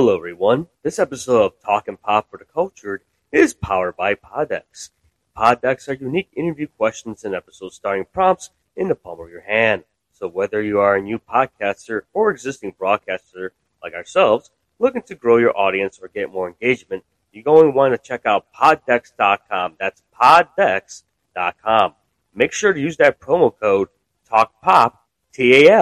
[0.00, 0.68] Hello, everyone.
[0.84, 4.90] This episode of Talking Pop for the Cultured is powered by Poddecks.
[5.36, 9.82] Poddecks are unique interview questions and episodes starring prompts in the palm of your hand.
[10.12, 15.38] So whether you are a new podcaster or existing broadcaster like ourselves, looking to grow
[15.38, 17.02] your audience or get more engagement,
[17.32, 19.78] you're going to want to check out poddecks.com.
[19.80, 21.94] That's poddecks.com.
[22.36, 23.88] Make sure to use that promo code
[24.30, 24.92] TALKPOP,
[25.32, 25.80] T-A-L-K-P-O-P,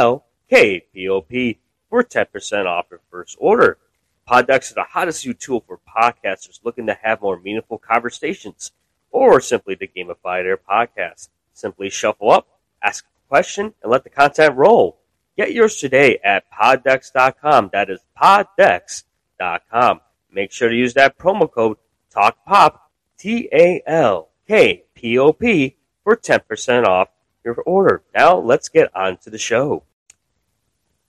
[1.90, 3.76] for 10% off your first order.
[4.28, 8.72] Poddecks is the hottest new tool for podcasters looking to have more meaningful conversations
[9.12, 11.28] or simply to gamify their podcast.
[11.52, 12.48] Simply shuffle up,
[12.82, 14.98] ask a question, and let the content roll.
[15.36, 17.70] Get yours today at poddecks.com.
[17.72, 20.00] That is poddecks.com.
[20.32, 21.76] Make sure to use that promo code
[22.12, 22.78] TALKPOP,
[23.16, 27.10] T A L K P O P, for 10% off
[27.44, 28.02] your order.
[28.12, 29.84] Now, let's get on to the show.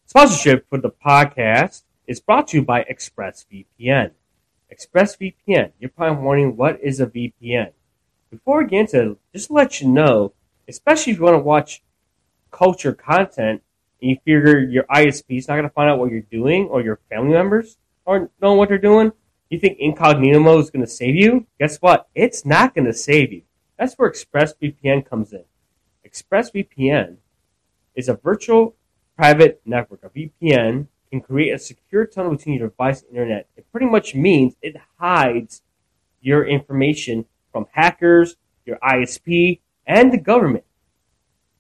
[0.05, 4.11] Sponsorship for the podcast is brought to you by ExpressVPN.
[4.73, 7.71] ExpressVPN, you're probably wondering what is a VPN.
[8.31, 10.33] Before we get into it, just to let you know,
[10.67, 11.83] especially if you want to watch
[12.51, 13.61] culture content
[14.01, 16.81] and you figure your ISP is not going to find out what you're doing or
[16.81, 19.11] your family members aren't knowing what they're doing,
[19.49, 21.45] you think incognito mode is going to save you?
[21.59, 22.07] Guess what?
[22.15, 23.43] It's not going to save you.
[23.77, 25.43] That's where ExpressVPN comes in.
[26.05, 27.17] ExpressVPN
[27.95, 28.75] is a virtual
[29.15, 30.03] private network.
[30.03, 33.47] A VPN can create a secure tunnel between your device and internet.
[33.55, 35.61] It pretty much means it hides
[36.21, 40.65] your information from hackers, your ISP, and the government.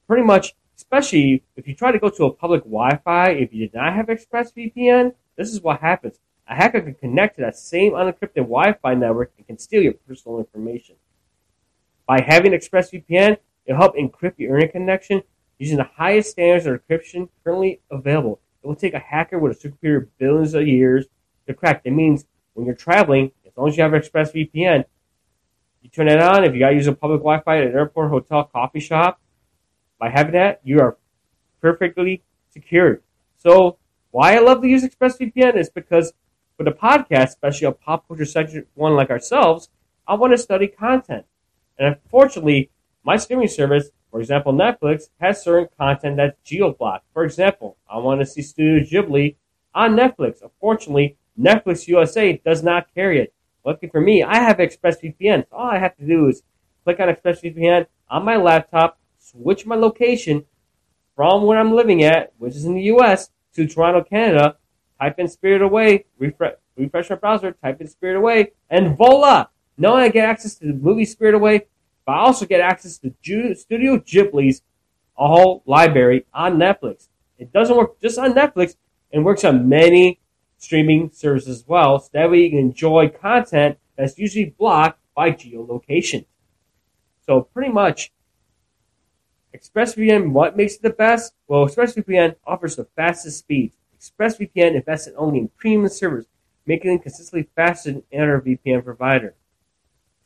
[0.07, 3.75] Pretty much, especially if you try to go to a public Wi-Fi, if you did
[3.75, 6.19] not have ExpressVPN, this is what happens.
[6.47, 10.39] A hacker can connect to that same unencrypted Wi-Fi network and can steal your personal
[10.39, 10.95] information.
[12.05, 15.23] By having ExpressVPN, it'll help encrypt your internet connection
[15.59, 18.39] using the highest standards of encryption currently available.
[18.63, 21.05] It will take a hacker with a supercomputer billions of years
[21.47, 21.83] to crack.
[21.83, 24.85] That means when you're traveling, as long as you have ExpressVPN,
[25.81, 26.43] you turn it on.
[26.43, 29.21] If you got to use a public Wi-Fi at an airport, hotel, coffee shop,
[29.99, 30.97] by having that, you are
[31.61, 33.03] perfectly secured.
[33.37, 33.77] So
[34.11, 36.13] why I love to use ExpressVPN is because
[36.57, 39.69] for the podcast, especially a pop culture section one like ourselves,
[40.07, 41.25] I want to study content.
[41.77, 42.71] And unfortunately,
[43.03, 47.05] my streaming service, for example, Netflix, has certain content that's geo-blocked.
[47.13, 49.35] For example, I want to see Studio Ghibli
[49.75, 50.41] on Netflix.
[50.41, 53.31] Unfortunately, Netflix USA does not carry it.
[53.63, 55.47] Lucky for me, I have ExpressVPN.
[55.47, 56.41] So all I have to do is
[56.83, 60.45] click on ExpressVPN on my laptop, switch my location
[61.15, 64.57] from where I'm living at, which is in the US, to Toronto, Canada,
[64.99, 69.45] type in Spirit Away, refresh, refresh my browser, type in Spirit Away, and voila!
[69.77, 71.67] Now I get access to the movie Spirit Away,
[72.07, 73.13] but I also get access to
[73.53, 74.61] Studio Ghibli's
[75.13, 77.09] whole library on Netflix.
[77.37, 78.77] It doesn't work just on Netflix,
[79.11, 80.19] and works on many
[80.57, 85.31] streaming services as well, so that way you can enjoy content that's usually blocked by
[85.31, 86.25] geolocation.
[87.25, 88.11] So pretty much,
[89.53, 91.33] ExpressVPN, what makes it the best?
[91.47, 93.75] Well, ExpressVPN offers the fastest speeds.
[93.99, 96.25] ExpressVPN invests only in premium servers,
[96.65, 99.35] making them consistently faster than other VPN provider.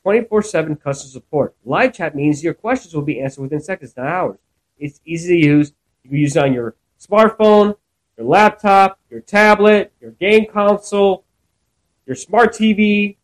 [0.06, 1.56] 24-7 customer support.
[1.64, 4.40] Live chat means your questions will be answered within seconds, not hours.
[4.78, 5.74] It's easy to use.
[6.04, 7.76] You can use it on your smartphone,
[8.18, 11.24] your laptop, your tablet, your game console,
[12.06, 13.18] your smart TV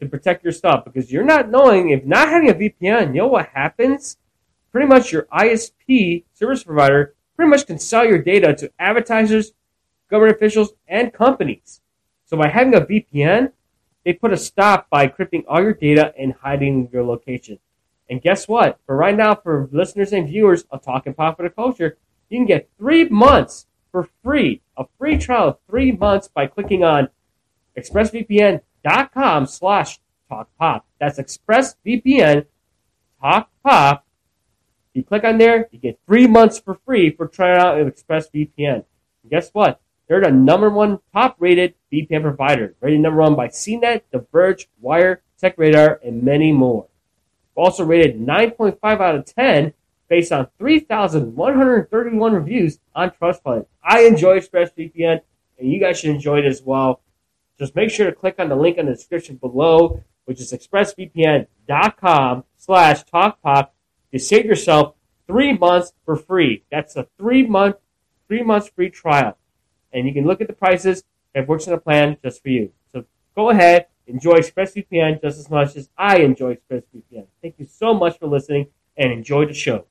[0.00, 3.26] to protect your stuff because you're not knowing if not having a VPN, you know
[3.26, 4.18] what happens?
[4.70, 9.52] Pretty much your ISP service provider pretty much can sell your data to advertisers,
[10.10, 11.80] government officials, and companies.
[12.26, 13.52] So by having a VPN,
[14.04, 17.58] they put a stop by encrypting all your data and hiding your location.
[18.08, 18.78] And guess what?
[18.86, 21.96] For right now, for listeners and viewers of Talking Popular Culture,
[22.28, 26.84] you can get three months for free, a free trial of three months by clicking
[26.84, 27.08] on
[27.78, 30.00] expressvpn.com slash
[30.30, 30.82] talkpop.
[30.98, 32.46] That's expressvpn
[33.22, 34.00] talkpop.
[34.92, 38.84] You click on there, you get three months for free for trying out ExpressVPN.
[39.22, 39.80] And guess what?
[40.06, 44.68] They're the number one top rated VPN provider, rated number one by CNET, The Verge,
[44.80, 46.86] Wire, TechRadar, and many more.
[47.54, 49.72] Also rated 9.5 out of 10
[50.08, 53.66] based on 3,131 reviews on Trustpilot.
[53.82, 55.20] I enjoy ExpressVPN,
[55.58, 57.00] and you guys should enjoy it as well.
[57.58, 62.44] Just make sure to click on the link in the description below, which is expressvpn.com
[62.56, 63.68] slash talkpop
[64.12, 64.94] to save yourself
[65.26, 66.64] three months for free.
[66.70, 67.76] That's a three month,
[68.28, 69.38] three months free trial.
[69.94, 71.04] And you can look at the prices.
[71.34, 72.70] It works in a plan just for you.
[72.92, 73.04] So
[73.34, 77.26] go ahead, enjoy ExpressVPN just as much as I enjoy ExpressVPN.
[77.40, 79.86] Thank you so much for listening and enjoy the show.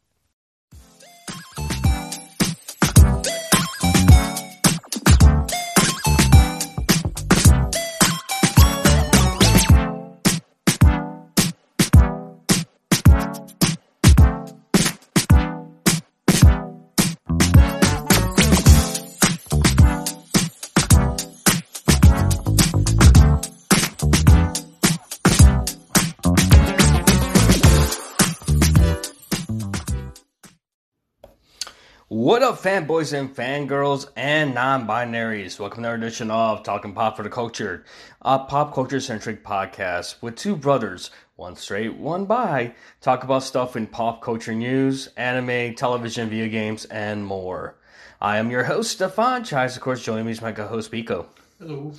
[32.54, 35.60] Up, fanboys and fangirls and non binaries?
[35.60, 37.84] Welcome to our edition of Talking Pop for the Culture,
[38.22, 43.76] a pop culture centric podcast with two brothers, one straight, one bi, talk about stuff
[43.76, 47.76] in pop culture news, anime, television, video games, and more.
[48.22, 49.76] I am your host, Stefan Chais.
[49.76, 51.30] Of course, joining me is my co host, Pico.
[51.58, 51.92] Hello.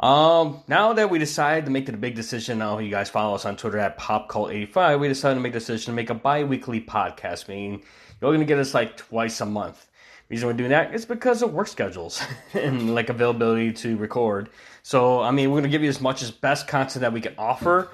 [0.00, 3.44] Um, now that we decided to make the big decision, now you guys follow us
[3.44, 6.80] on Twitter at PopCult85, we decided to make the decision to make a bi weekly
[6.80, 7.84] podcast, meaning
[8.20, 9.86] you're going to get us like twice a month.
[10.32, 12.22] Reason we're doing that is because of work schedules
[12.54, 14.48] and like availability to record.
[14.82, 17.34] So, I mean, we're to give you as much as best content that we can
[17.36, 17.88] offer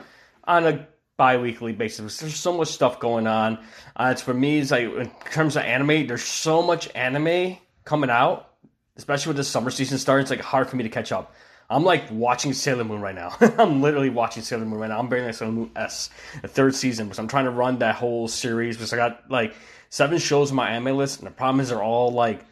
[0.45, 0.87] on a
[1.17, 2.19] bi-weekly basis.
[2.19, 3.59] There's so much stuff going on.
[3.97, 8.09] Uh, it's for me, it's like in terms of anime, there's so much anime coming
[8.09, 8.55] out,
[8.97, 10.23] especially with the summer season starting.
[10.23, 11.35] It's like hard for me to catch up.
[11.69, 13.37] I'm like watching Sailor Moon right now.
[13.59, 15.01] I'm literally watching Sailor Moon right now.
[15.01, 16.09] I'm bringing Sailor Moon S,
[16.41, 18.77] the third season, because I'm trying to run that whole series.
[18.77, 19.55] Because I got like
[19.91, 22.45] seven shows on my anime list, and the problem is they're all like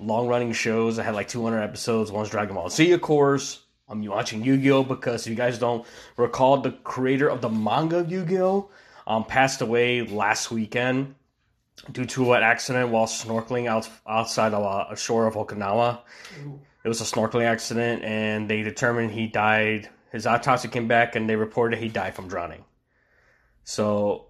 [0.00, 0.98] long running shows.
[0.98, 2.12] I had like 200 episodes.
[2.12, 3.64] One's Dragon Ball Z, of course.
[3.88, 4.82] I'm watching Yu Gi Oh!
[4.82, 5.86] because if you guys don't
[6.16, 8.70] recall, the creator of the manga Yu Gi Oh!
[9.06, 11.14] Um, passed away last weekend
[11.92, 16.00] due to an accident while snorkeling out, outside of a, a shore of Okinawa.
[16.44, 16.60] Ooh.
[16.84, 19.88] It was a snorkeling accident, and they determined he died.
[20.12, 22.64] His autopsy came back, and they reported he died from drowning.
[23.64, 24.27] So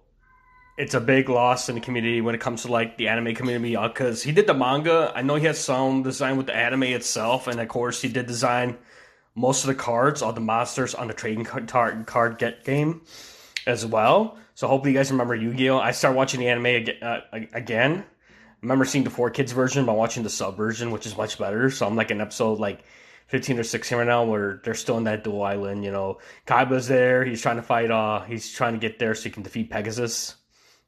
[0.79, 3.75] it's a big loss in the community when it comes to like the anime community
[3.75, 5.11] because he did the manga.
[5.13, 8.27] I know he has some design with the anime itself, and of course he did
[8.27, 8.77] design
[9.35, 13.01] most of the cards, all the monsters on the trading card card get game
[13.67, 14.37] as well.
[14.55, 15.77] So hopefully you guys remember Yu-Gi-Oh.
[15.77, 17.19] I started watching the anime uh,
[17.51, 18.05] again.
[18.07, 21.69] I remember seeing the 4Kids version, by watching the sub version, which is much better.
[21.69, 22.85] So I'm like an episode like
[23.27, 25.83] 15 or 16 right now where they're still in that duel island.
[25.83, 27.25] You know, Kaiba's there.
[27.25, 27.91] He's trying to fight.
[27.91, 30.35] Uh, he's trying to get there so he can defeat Pegasus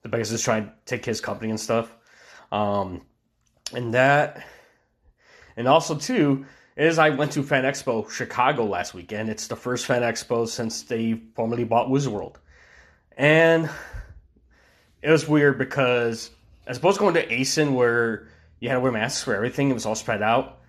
[0.02, 1.96] the Pegasus trying to take his company and stuff.
[2.52, 3.02] Um,
[3.74, 4.44] and that,
[5.56, 6.46] and also too,
[6.76, 9.30] is I went to Fan Expo Chicago last weekend.
[9.30, 12.40] It's the first Fan Expo since they formerly bought Wizard World,
[13.18, 13.70] and
[15.02, 16.32] it was weird because
[16.68, 18.28] as opposed to going to ACEN where
[18.60, 20.60] you had to wear masks for everything, it was all spread out.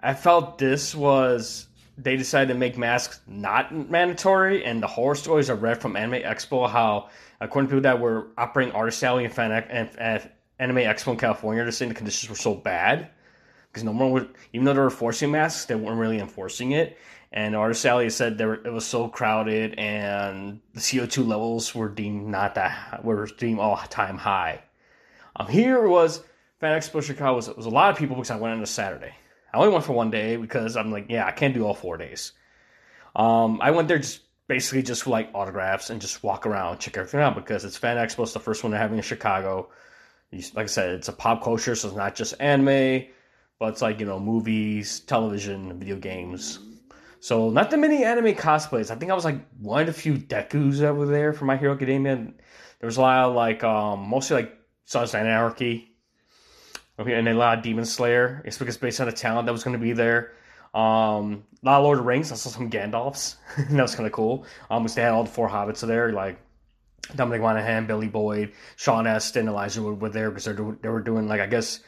[0.00, 1.66] I felt this was
[1.98, 6.22] they decided to make masks not mandatory, and the horror stories I read from Anime
[6.22, 7.10] Expo how
[7.42, 11.64] according to people that were operating Artist Alley and, Fan, and, Anime Expo in California,
[11.64, 13.10] they're saying the conditions were so bad
[13.66, 16.98] because no one would, even though they were forcing masks, they weren't really enforcing it.
[17.32, 21.88] And Artist Alley said there it was so crowded and the CO two levels were
[21.88, 24.62] deemed not that were deemed all time high.
[25.34, 26.22] Um, here was
[26.60, 29.14] Fan Expo Chicago was, was a lot of people because I went on a Saturday.
[29.52, 31.96] I only went for one day because I'm like, yeah, I can't do all four
[31.96, 32.32] days.
[33.16, 37.20] Um, I went there just basically just like autographs and just walk around, check everything
[37.20, 38.22] out because it's Fan Expo.
[38.22, 39.70] It's the first one they're having in Chicago.
[40.32, 43.06] Like I said, it's a pop culture, so it's not just anime,
[43.58, 46.58] but it's like you know movies, television, video games.
[47.20, 48.90] So not that many anime cosplays.
[48.90, 51.56] I think I was like one of the few Deku's that were there for My
[51.56, 52.16] Hero Academia.
[52.16, 55.88] There was a lot of like um, mostly like Sons of Anarchy.
[56.98, 58.42] Okay, and a lot of Demon Slayer.
[58.44, 60.32] It's because based on the talent that was going to be there.
[60.74, 62.32] Um, of Lord of the Rings.
[62.32, 63.36] I saw some Gandalfs.
[63.56, 64.46] that was kind of cool.
[64.70, 66.38] Um, they had all the four hobbits there, like
[67.14, 71.28] Dominic Monaghan, Billy Boyd, Sean Astin, Elijah Wood were there because they they were doing
[71.28, 71.80] like I guess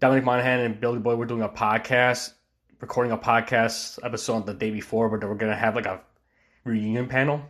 [0.00, 2.32] Dominic Monaghan and Billy Boyd were doing a podcast,
[2.80, 6.00] recording a podcast episode the day before, but they were gonna have like a
[6.64, 7.42] reunion panel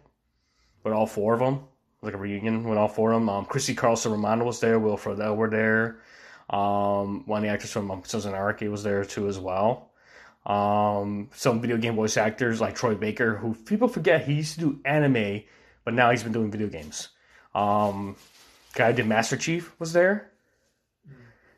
[0.84, 1.60] with all four of them,
[2.02, 3.28] like a reunion with all four of them.
[3.28, 6.00] Um, Christy Carlson Romano was there, Will Friedle were there.
[6.50, 9.91] Um, one of the actors from um, Sons Anarchy was there too as well.
[10.44, 14.60] Um, some video game voice actors like Troy Baker, who people forget he used to
[14.60, 15.42] do anime,
[15.84, 17.08] but now he's been doing video games.
[17.54, 18.16] Um,
[18.74, 20.32] guy did Master Chief was there,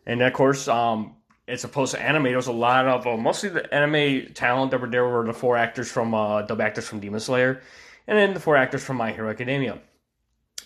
[0.04, 2.24] and of course, um, it's opposed to anime.
[2.24, 5.32] There was a lot of uh, mostly the anime talent that were there were the
[5.32, 7.62] four actors from uh, dub actors from Demon Slayer,
[8.06, 9.78] and then the four actors from My Hero Academia.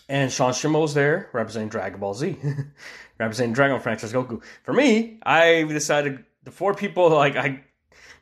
[0.09, 2.37] And Sean Schemmel was there representing Dragon Ball Z,
[3.19, 4.41] representing Dragon franchise Goku.
[4.63, 7.61] For me, I decided the four people like I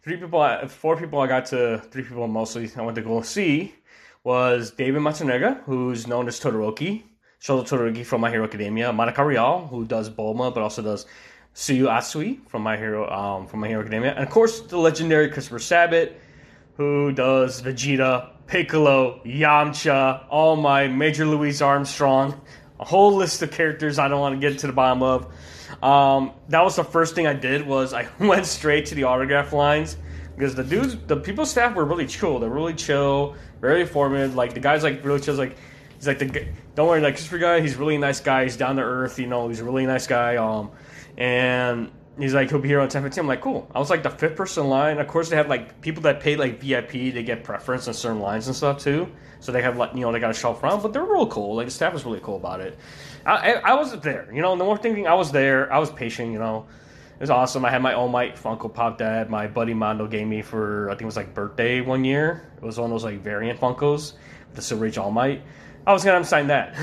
[0.07, 3.75] three people, four people I got to, three people mostly I went to go see
[4.23, 7.03] was David Matsumoto, who's known as Todoroki,
[7.41, 11.05] Shoto Todoroki from My Hero Academia, Monica Rial, who does Bulma, but also does
[11.55, 15.29] Tsuyu Asui from My Hero, um, from My Hero Academia, and of course the legendary
[15.29, 16.13] Christopher Sabat,
[16.77, 22.39] who does Vegeta, Piccolo, Yamcha, all my Major Louis Armstrong,
[22.79, 25.25] a whole list of characters I don't want to get to the bottom of.
[25.83, 29.53] Um, that was the first thing I did was I went straight to the autograph
[29.53, 29.97] lines
[30.35, 32.39] because the dudes, the people staff were really chill.
[32.39, 34.35] They're really chill, very informative.
[34.35, 35.35] Like the guys, like really chill.
[35.35, 35.57] Like
[35.95, 37.61] he's like the don't worry, like Christopher guy.
[37.61, 38.43] He's really nice guy.
[38.43, 39.19] He's down to earth.
[39.19, 40.35] You know, he's a really nice guy.
[40.35, 40.71] Um,
[41.17, 43.23] and he's like, he'll be here on ten fifteen.
[43.23, 43.69] I'm like, cool.
[43.73, 44.99] I was like the fifth person in line.
[44.99, 48.19] Of course, they have like people that pay like VIP to get preference in certain
[48.19, 49.07] lines and stuff too.
[49.39, 51.55] So they have like you know they got a shelf around, but they're real cool.
[51.55, 52.77] Like the staff was really cool about it.
[53.25, 54.51] I, I, I wasn't there, you know.
[54.51, 55.71] And the more thinking, I was there.
[55.71, 56.67] I was patient, you know.
[57.17, 57.65] It was awesome.
[57.65, 60.93] I had my All Might Funko Pop that my buddy Mondo gave me for I
[60.93, 62.51] think it was like birthday one year.
[62.57, 64.13] It was one of those like variant Funkos,
[64.53, 65.41] the Silver Age All Might.
[65.85, 66.75] I was gonna sign that,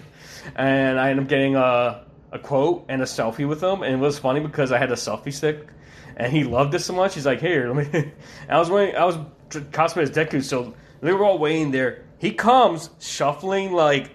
[0.56, 3.82] and I ended up getting a a quote and a selfie with him.
[3.82, 5.68] And it was funny because I had a selfie stick,
[6.16, 7.14] and he loved it so much.
[7.14, 8.12] He's like, "Here, let me."
[8.48, 9.16] I was wearing, I was
[9.50, 12.04] cosplaying as Deku, so they were all waiting there.
[12.18, 14.10] He comes shuffling like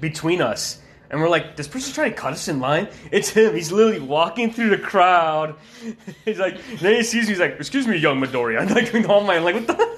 [0.00, 0.80] between us.
[1.12, 2.88] And we're like, this person's trying to cut us in line.
[3.10, 3.54] It's him.
[3.54, 5.56] He's literally walking through the crowd.
[6.24, 7.32] He's like, then he sees me.
[7.32, 8.60] He's like, excuse me, young Midoriya.
[8.62, 9.92] I'm like, my, I'm like, what the?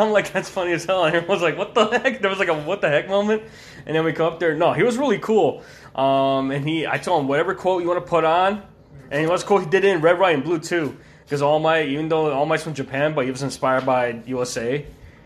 [0.00, 1.04] I'm like, that's funny as hell.
[1.04, 2.22] And everyone's like, what the heck?
[2.22, 3.42] There was like a what the heck moment.
[3.86, 4.54] And then we come up there.
[4.54, 5.62] No, he was really cool.
[5.94, 8.62] Um, and he, I told him whatever quote you want to put on.
[9.10, 9.58] And was cool.
[9.58, 10.96] He did it in red, white, and blue too.
[11.24, 14.84] Because All my, even though All Might's from Japan, but he was inspired by USA.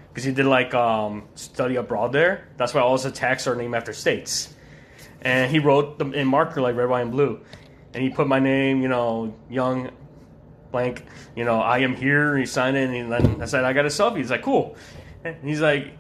[0.08, 2.48] Because he did like um, study abroad there.
[2.56, 4.54] That's why all his attacks are named after states
[5.22, 7.40] and he wrote them in marker like red, white, and blue,
[7.94, 9.90] and he put my name, you know, young,
[10.70, 11.04] blank,
[11.36, 12.36] you know, I am here.
[12.36, 14.18] He signed it, and then I said I got a selfie.
[14.18, 14.76] He's like, cool.
[15.24, 15.92] And he's like,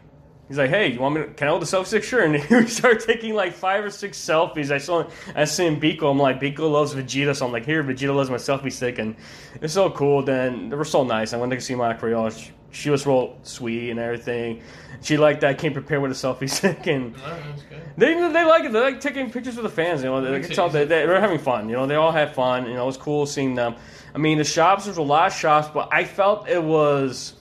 [0.50, 1.22] he's like, hey, you want me?
[1.22, 2.02] To, can I hold the selfie stick?
[2.10, 2.22] Sure.
[2.22, 4.70] And we started taking like five or six selfies.
[4.70, 6.10] I saw, I seen Pico.
[6.10, 9.14] I'm like, Pico loves Vegeta, so I'm like, here, Vegeta loves my selfie stick, and
[9.62, 10.22] it's so cool.
[10.22, 11.32] Then they were so nice.
[11.32, 12.28] I went to see Monica Rial.
[12.30, 14.62] She, she was real sweet and everything.
[15.02, 17.82] She liked that I came prepared with a selfie stick, and Oh, that's good.
[17.96, 18.72] they they like it.
[18.72, 20.02] They like taking pictures with the fans.
[20.02, 21.68] You know, they, it's it all, they, they're having fun.
[21.68, 22.66] You know, they all had fun.
[22.66, 23.74] You know, it was cool seeing them.
[24.14, 24.84] I mean, the shops.
[24.84, 27.34] There's a lot of shops, but I felt it was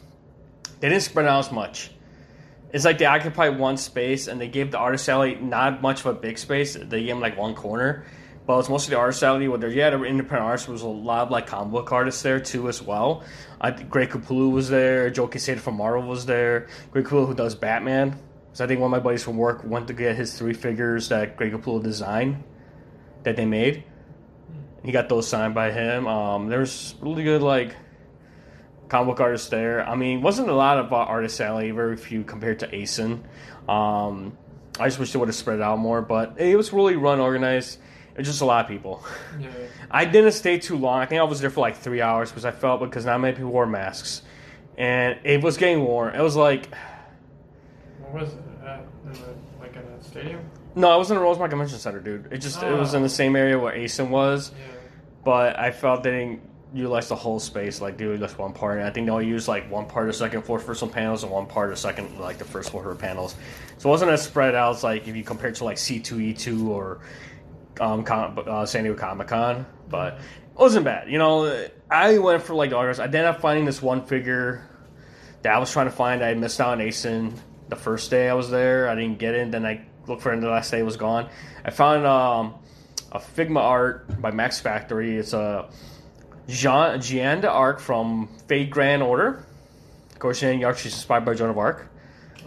[0.79, 1.91] they didn't spread out as much.
[2.71, 6.05] It's like they occupy one space, and they gave the artist alley not much of
[6.05, 6.75] a big space.
[6.75, 8.05] They gave them like one corner,
[8.45, 9.47] but it's mostly the artist alley.
[9.47, 10.67] Where there, yeah, there were independent artists.
[10.67, 13.23] There was a lot of like comic book artists there too as well.
[13.59, 15.09] I think Greg Capullo was there.
[15.09, 16.67] Joe Quesada from Marvel was there.
[16.91, 18.17] Greg Capullo who does Batman.
[18.53, 21.09] So I think one of my buddies from work went to get his three figures
[21.09, 22.43] that Greg Capullo designed
[23.23, 23.83] that they made.
[24.83, 26.07] He got those signed by him.
[26.07, 27.75] Um, there's really good like
[28.89, 29.87] comic book artists there.
[29.87, 33.23] I mean, wasn't a lot of uh, artists alley, very few compared to ACEN.
[33.67, 34.37] Um,
[34.79, 37.19] I just wish they would have spread it out more, but it was really run
[37.19, 37.79] organized.
[38.13, 39.03] It was just a lot of people.
[39.39, 39.49] Yeah.
[39.91, 40.99] I didn't stay too long.
[40.99, 43.35] I think I was there for like three hours because I felt because not many
[43.35, 44.23] people wore masks,
[44.77, 46.13] and it was getting warm.
[46.15, 46.69] It was like
[48.01, 48.39] What was it?
[48.65, 48.83] At,
[49.59, 50.41] like in a stadium?
[50.75, 52.31] no, I was in the Rosemont Convention Center, dude.
[52.31, 54.65] It just it was in the same area where ACEN was, Yeah.
[55.23, 56.41] but I felt they didn't
[56.73, 57.81] utilize the whole space.
[57.81, 60.15] Like would just one part, and I think they only used like one part of
[60.15, 62.95] second floor for some panels and one part of second like the first floor for
[62.95, 63.35] panels.
[63.77, 65.99] So it wasn't as spread out as like if you compare it to like C
[65.99, 66.99] two E two or
[67.79, 71.09] um, uh, San Diego Comic Con, but it wasn't bad.
[71.09, 72.99] You know, I went for like August.
[72.99, 74.67] I ended up finding this one figure
[75.41, 76.23] that I was trying to find.
[76.23, 77.33] I missed out on ACEN
[77.69, 78.89] the first day I was there.
[78.89, 79.51] I didn't get it.
[79.51, 81.29] Then I looked for it, and the last day it was gone.
[81.63, 82.55] I found um,
[83.11, 85.17] a Figma art by Max Factory.
[85.17, 85.69] It's a
[86.49, 89.45] Jean Gianda arc from Fate Grand Order.
[90.11, 91.87] Of course, Jeanne d'Arc, she's inspired by Joan of Arc.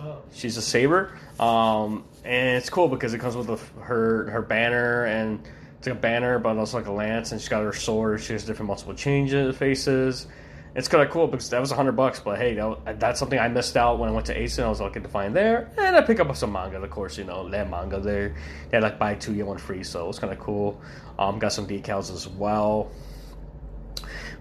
[0.00, 0.18] Oh.
[0.35, 5.04] She's a saber, um, and it's cool because it comes with a, her her banner
[5.04, 5.40] and
[5.78, 8.21] it's like a banner, but also like a lance, and she's got her sword.
[8.21, 10.26] She has different multiple changes faces.
[10.75, 13.38] It's kind of cool because that was a hundred bucks, but hey, that, that's something
[13.38, 14.64] I missed out when I went to ACEN.
[14.64, 16.82] I was looking to find there, and I pick up some manga.
[16.82, 18.35] Of course, you know that manga there.
[18.71, 20.80] They had like buy two get one free, so it was kind of cool.
[21.18, 22.90] Um, got some decals as well.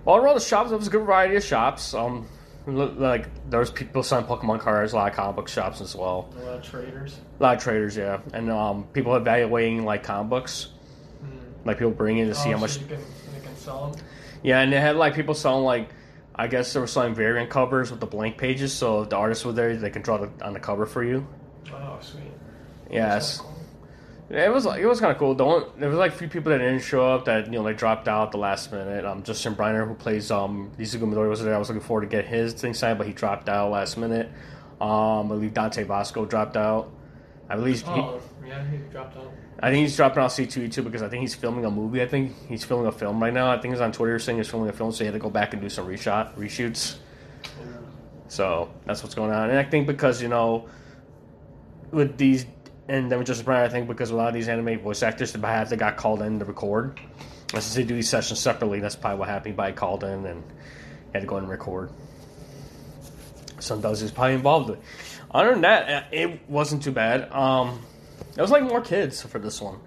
[0.06, 1.94] All around the shops, there was a good variety of shops.
[1.94, 2.28] Um,
[2.66, 6.30] like there was people selling Pokemon cards, a lot of comic book shops as well.
[6.38, 7.20] A lot of traders.
[7.40, 10.70] A lot of traders, yeah, and um, people evaluating like comic books.
[11.24, 11.66] Mm.
[11.66, 12.72] Like people bringing to see oh, how much.
[12.72, 14.02] So you can, you can sell them?
[14.44, 15.90] Yeah, and they had like people selling like,
[16.36, 19.46] I guess they were selling variant covers with the blank pages, so if the artists
[19.46, 21.28] were there, they can draw the, on the cover for you.
[21.74, 22.24] Oh, sweet.
[22.90, 23.51] Yes, That's kinda Yeah,
[24.32, 25.36] it was like it was kind of cool.
[25.36, 27.64] The one, there was like a few people that didn't show up that you know
[27.64, 29.06] they dropped out at the last minute.
[29.06, 31.54] Um, Justin Briner who plays um Midoriya was there.
[31.54, 34.30] I was looking forward to get his thing signed, but he dropped out last minute.
[34.80, 36.92] Um, I believe Dante Basco dropped out.
[37.50, 37.94] I believe cool.
[37.94, 39.32] he, Oh, yeah, he dropped out.
[39.60, 41.72] I think he's dropping out C two E two because I think he's filming a
[41.72, 42.02] movie.
[42.02, 43.52] I think he's filming a film right now.
[43.52, 45.30] I think he's on Twitter saying he's filming a film, so he had to go
[45.30, 46.96] back and do some reshot reshoots.
[48.28, 49.50] So that's what's going on.
[49.50, 50.70] And I think because, you know,
[51.92, 52.46] with these,
[52.92, 55.32] and then with Justin Briner, I think because a lot of these anime voice actors,
[55.32, 57.00] have they got called in to record.
[57.54, 59.56] And since they do these sessions separately, that's probably what happened.
[59.56, 60.44] By called in and
[61.14, 61.90] had to go in and record.
[63.60, 64.80] Some does is probably involved with.
[65.34, 67.32] Other than that, uh, it wasn't too bad.
[67.32, 67.82] Um,
[68.36, 69.80] it was like more kids for this one.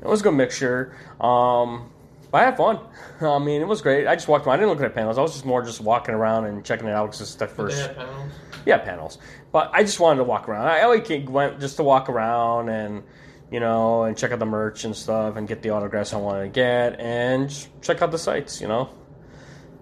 [0.00, 0.96] It was a good mixture.
[1.20, 1.90] Um,
[2.32, 2.80] But I had fun.
[3.20, 4.06] I mean, it was great.
[4.08, 4.54] I just walked around.
[4.54, 5.16] I didn't look at panels.
[5.16, 7.94] I was just more just walking around and checking it out because it's the first.
[7.94, 8.32] panels.
[8.66, 9.18] Yeah, panels.
[9.52, 10.66] But I just wanted to walk around.
[10.66, 13.02] I only went just to walk around and,
[13.50, 16.42] you know, and check out the merch and stuff and get the autographs I wanted
[16.44, 18.90] to get and just check out the sites, you know.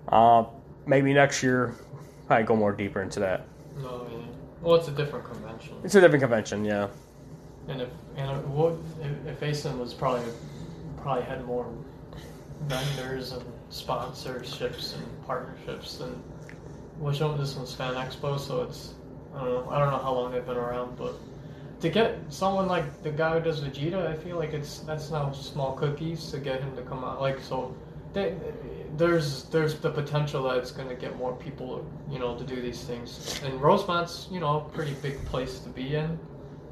[0.08, 0.44] Uh,
[0.86, 1.74] maybe next year,
[2.28, 3.46] I go more deeper into that.
[3.78, 4.18] No, yeah.
[4.62, 5.74] Well, it's a different convention.
[5.84, 6.88] It's a different convention, yeah.
[7.68, 8.30] And if and
[9.02, 10.22] if, if ACEN was probably
[11.02, 11.66] probably had more
[12.62, 16.10] vendors and sponsorships and partnerships than
[16.98, 18.94] which one this one's Fan Expo, so it's
[19.36, 21.14] I don't know I don't know how long they've been around, but
[21.80, 25.30] to get someone like the guy who does Vegeta, I feel like it's that's now
[25.32, 27.20] small cookies to get him to come out.
[27.20, 27.74] Like so,
[28.14, 28.34] they,
[28.96, 32.82] there's there's the potential that it's to get more people, you know, to do these
[32.84, 33.40] things.
[33.44, 36.18] And Rosemont's you know a pretty big place to be in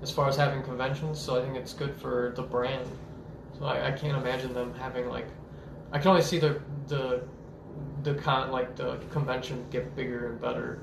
[0.02, 2.88] as far as having conventions, so I think it's good for the brand.
[3.58, 5.26] So I, I can't imagine them having like
[5.92, 7.22] I can only see the the
[8.02, 10.80] the con like the convention get bigger and better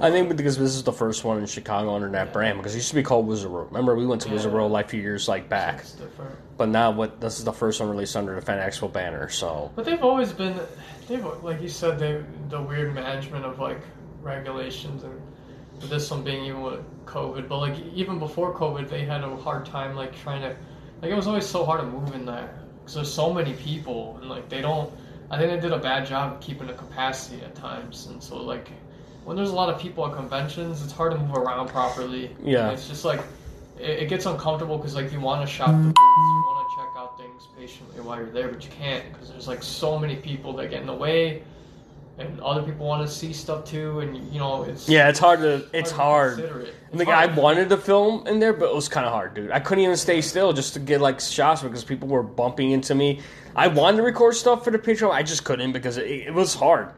[0.00, 2.32] I think because this is the first one in Chicago under that Yeah.
[2.32, 3.68] brand, because it used to be called Wizard World.
[3.70, 4.34] Remember, we went to Yeah.
[4.34, 5.84] Wizard World like a few years like back,
[6.56, 7.20] but now what?
[7.20, 9.28] This is the first one released under the Fan Expo banner.
[9.28, 10.58] So But they've always been,
[11.06, 13.80] they've like you said, they the weird management of like
[14.22, 15.20] regulations and
[15.90, 17.48] this one being even with COVID.
[17.48, 20.56] But like even before COVID, they had a hard time like trying to,
[21.00, 24.18] like it was always so hard to move in there because there's so many people
[24.20, 24.92] and like they don't.
[25.30, 28.70] I think they did a bad job keeping the capacity at times, and so like
[29.28, 32.34] when there's a lot of people at conventions, it's hard to move around properly.
[32.42, 32.64] Yeah.
[32.64, 33.20] And it's just like
[33.78, 35.84] it, it gets uncomfortable because like you want to shop the mm.
[35.84, 39.28] booths, you want to check out things patiently while you're there, but you can't because
[39.28, 41.42] there's like so many people that get in the way,
[42.16, 45.40] and other people want to see stuff too, and you know it's yeah, it's hard
[45.40, 45.68] to.
[45.74, 46.38] It's hard.
[46.38, 46.74] consider it.
[46.88, 49.50] It's Like I wanted to film in there, but it was kind of hard, dude.
[49.50, 52.94] I couldn't even stay still just to get like shots because people were bumping into
[52.94, 53.20] me.
[53.54, 56.54] I wanted to record stuff for the Patreon, I just couldn't because it, it was
[56.54, 56.92] hard.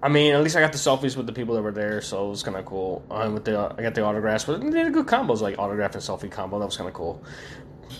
[0.00, 2.26] I mean, at least I got the selfies with the people that were there, so
[2.26, 3.04] it was kind of cool.
[3.10, 6.02] Um, with the I got the autographs, but they had good combos like autograph and
[6.02, 6.58] selfie combo.
[6.60, 7.22] That was kind of cool.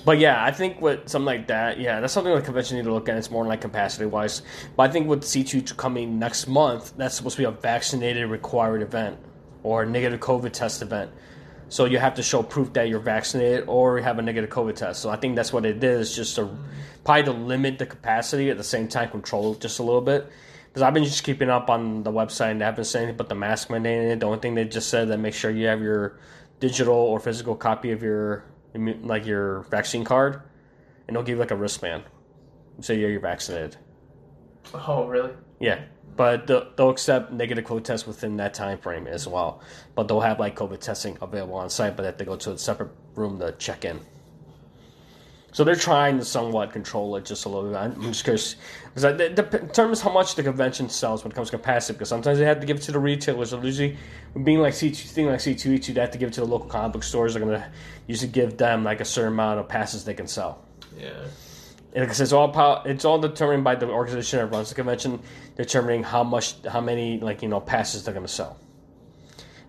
[0.05, 2.93] But yeah, I think with something like that, yeah, that's something the convention need to
[2.93, 3.17] look at.
[3.17, 4.43] It's more like capacity wise.
[4.77, 8.31] But I think with C two coming next month, that's supposed to be a vaccinated
[8.31, 9.19] required event
[9.65, 11.11] or a negative COVID test event.
[11.69, 15.03] So you have to show proof that you're vaccinated or have a negative COVID test.
[15.03, 16.49] So I think that's what it is, just to
[17.05, 20.31] probably to limit the capacity at the same time control just a little bit.
[20.79, 23.29] Because I've been just keeping up on the website and they haven't said anything but
[23.29, 24.21] the mask mandate in it.
[24.21, 26.21] The only thing they just said that make sure you have your
[26.61, 28.45] digital or physical copy of your
[28.77, 30.41] like your vaccine card,
[31.09, 32.05] and they'll give you like a wristband.
[32.79, 33.77] Say yeah, you're vaccinated.
[34.73, 35.33] Oh really?
[35.59, 35.81] Yeah,
[36.17, 39.61] but they'll, they'll accept negative COVID tests within that time frame as well.
[39.97, 42.59] But they'll have like COVID testing available on site, but that they go to a
[42.59, 43.99] separate room to check in.
[45.53, 47.77] So they're trying to somewhat control it just a little bit.
[47.77, 48.57] I'm just curious
[48.95, 51.95] because it determines how much the convention sells when it comes to capacity.
[51.95, 53.51] Because sometimes they have to give it to the retailers.
[53.51, 53.97] So usually,
[54.45, 56.41] being like C thing like C two E two, they have to give it to
[56.43, 57.35] the local comic book stores.
[57.35, 57.71] They're gonna
[58.07, 60.65] usually give them like a certain amount of passes they can sell.
[60.99, 61.13] Yeah.
[61.95, 65.21] Because it's all it's all determined by the organization that runs the convention,
[65.57, 68.59] determining how much, how many like you know passes they're going to sell.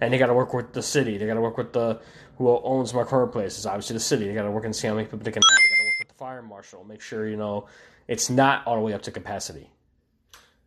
[0.01, 1.17] And they got to work with the city.
[1.17, 1.99] They got to work with the
[2.39, 3.67] who owns McCormick Places.
[3.67, 4.27] Obviously, the city.
[4.27, 5.63] They got to work and see how many people they can have.
[5.63, 6.85] They got to work with the fire marshal.
[6.85, 7.67] Make sure you know
[8.09, 9.71] it's not all the way up to capacity.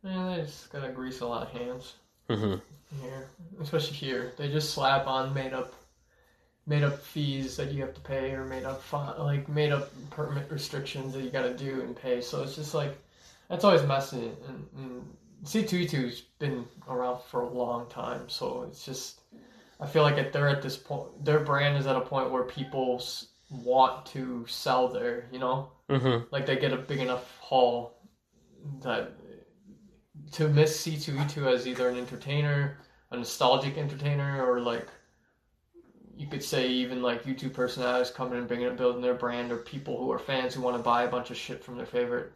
[0.05, 1.95] Yeah, they just gotta grease a lot of hands
[2.29, 2.63] hmm
[3.01, 3.31] here,
[3.61, 4.33] especially here.
[4.39, 5.75] They just slap on made up,
[6.67, 8.83] made up fees that you have to pay, or made up
[9.19, 12.23] like made up permit restrictions that you gotta do and pay.
[12.23, 12.99] So it's just like
[13.51, 14.33] that's always messy.
[14.49, 19.22] And, and C2E2's been around for a long time, so it's just
[19.83, 22.45] I feel like if they're at this point, their brand is at a point where
[22.45, 23.03] people
[23.51, 25.29] want to sell there.
[25.33, 27.99] You know, hmm like they get a big enough haul
[28.83, 29.13] that
[30.33, 32.79] to miss C2E2 as either an entertainer,
[33.11, 34.89] a nostalgic entertainer, or like
[36.17, 39.59] you could say even like YouTube personalities coming and bringing and building their brand, or
[39.59, 42.33] people who are fans who want to buy a bunch of shit from their favorite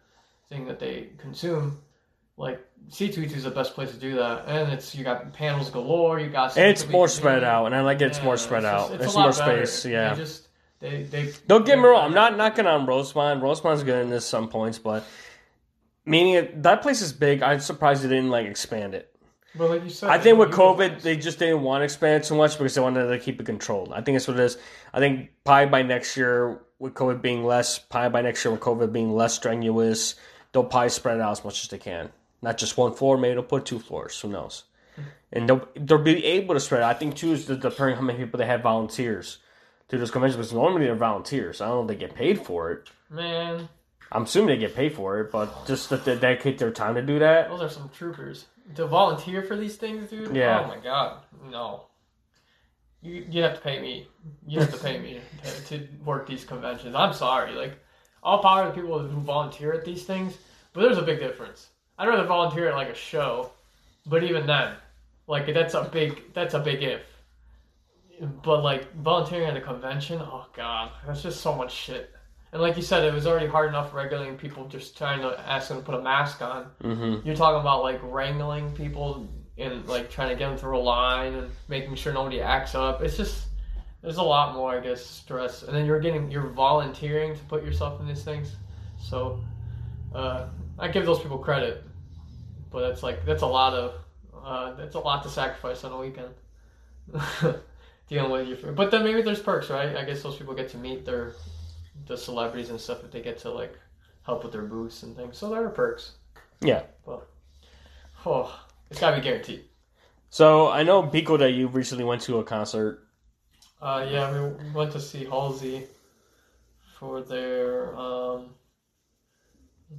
[0.48, 1.80] thing that they consume.
[2.36, 6.20] Like C2E2 is the best place to do that, and it's you got panels galore.
[6.20, 8.00] You got It's more spread out, and I like.
[8.02, 9.00] It's Yeah, more spread just- out.
[9.00, 9.64] It's, more better.
[9.66, 9.86] space.
[9.86, 10.10] Yeah.
[10.14, 10.48] They just
[10.80, 12.04] they they Don't get me wrong.
[12.04, 13.42] I'm not knocking on Rosemont.
[13.42, 15.04] Rosemont's good in this some points, but
[16.04, 17.42] meaning it, that place is big.
[17.42, 19.10] I'm surprised they didn't like expand it.
[19.58, 22.26] But like you said, I think with COVID, they just didn't want to expand it
[22.26, 23.90] too much because they wanted to keep it controlled.
[23.94, 24.58] I think that's what it is.
[24.92, 28.60] I think probably by next year, with COVID being less, probably by next year with
[28.60, 30.14] COVID being less strenuous,
[30.52, 32.10] they'll probably spread it out as much as they can.
[32.46, 34.20] Not just one floor, maybe they'll put two floors.
[34.20, 34.62] Who knows?
[35.32, 36.82] And they'll they'll be able to spread.
[36.82, 36.84] it.
[36.84, 39.38] I think too is the- depending how many people they have volunteers
[39.88, 40.36] to those conventions.
[40.36, 41.60] Because normally they're volunteers.
[41.60, 42.88] I don't know if they get paid for it.
[43.10, 43.68] Man,
[44.12, 47.02] I'm assuming they get paid for it, but just that they dedicate their time to
[47.02, 47.48] do that.
[47.48, 48.46] Those are some troopers.
[48.76, 50.34] To volunteer for these things, dude.
[50.36, 50.62] Yeah.
[50.64, 51.86] Oh my god, no.
[53.02, 54.06] You you have to pay me.
[54.46, 56.94] You have to pay me to, to work these conventions.
[56.94, 57.52] I'm sorry.
[57.56, 57.74] Like,
[58.22, 60.38] all power to people who volunteer at these things,
[60.72, 61.70] but there's a big difference.
[61.98, 63.50] I'd rather volunteer at like a show,
[64.06, 64.74] but even then,
[65.26, 67.02] like that's a big that's a big if.
[68.42, 72.10] But like volunteering at a convention, oh god, that's just so much shit.
[72.52, 75.68] And like you said, it was already hard enough regulating people just trying to ask
[75.68, 76.70] them to put a mask on.
[76.82, 77.26] Mm-hmm.
[77.26, 79.28] You're talking about like wrangling people
[79.58, 83.02] and like trying to get them through a line and making sure nobody acts up.
[83.02, 83.46] It's just
[84.02, 85.64] there's a lot more, I guess, stress.
[85.64, 88.54] And then you're getting you're volunteering to put yourself in these things.
[88.98, 89.40] So
[90.14, 90.46] uh,
[90.78, 91.84] I give those people credit,
[92.70, 93.94] but that's like that's a lot of
[94.44, 96.34] uh, that's a lot to sacrifice on a weekend.
[98.08, 99.96] Dealing with your, but then maybe there's perks, right?
[99.96, 101.32] I guess those people get to meet their
[102.06, 103.76] the celebrities and stuff if they get to like
[104.22, 105.36] help with their booths and things.
[105.36, 106.12] So there are perks.
[106.60, 106.82] Yeah.
[108.24, 109.64] Oh, it's gotta be guaranteed.
[110.30, 113.06] So I know Pico that you recently went to a concert.
[113.80, 115.86] Uh, yeah, we went to see Halsey
[116.98, 118.50] for their um,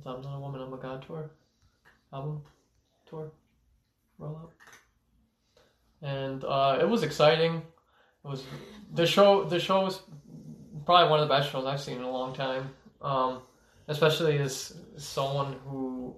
[0.06, 1.30] I'm Not a Woman, I'm a God tour,
[2.12, 2.41] album
[3.10, 3.32] tour,
[4.20, 4.52] rollout,
[6.02, 7.56] and uh, it was exciting.
[7.56, 8.43] It was
[8.93, 9.43] the show.
[9.43, 10.02] The show was
[10.86, 12.70] probably one of the best shows I've seen in a long time.
[13.02, 13.41] Um,
[13.88, 16.15] especially as someone who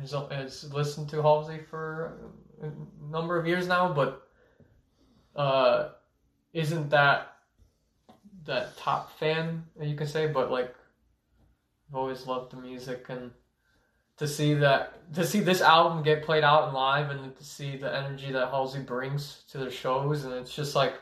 [0.00, 2.70] has, has listened to Halsey for a
[3.10, 4.28] number of years now, but
[5.36, 5.90] uh,
[6.52, 7.34] isn't that
[8.44, 10.74] that top fan you can say, but like
[11.88, 13.30] I've always loved the music and
[14.18, 17.76] to see that to see this album get played out in live and to see
[17.76, 20.94] the energy that Halsey brings to their shows and it's just like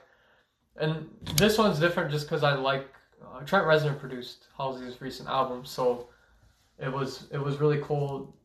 [0.79, 2.87] and this one's different just because I like
[3.24, 6.09] uh, Trent Reznor produced Halsey's recent album, so
[6.79, 8.37] it was it was really cool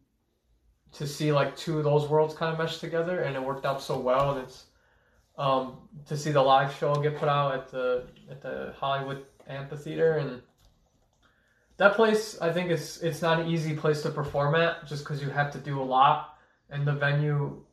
[0.94, 3.82] to see like two of those worlds kind of mesh together, and it worked out
[3.82, 4.32] so well.
[4.32, 4.66] And it's
[5.38, 10.18] um, to see the live show get put out at the at the Hollywood Amphitheater,
[10.18, 10.42] and
[11.78, 15.22] that place I think it's it's not an easy place to perform at, just because
[15.22, 16.38] you have to do a lot,
[16.70, 17.64] and the venue.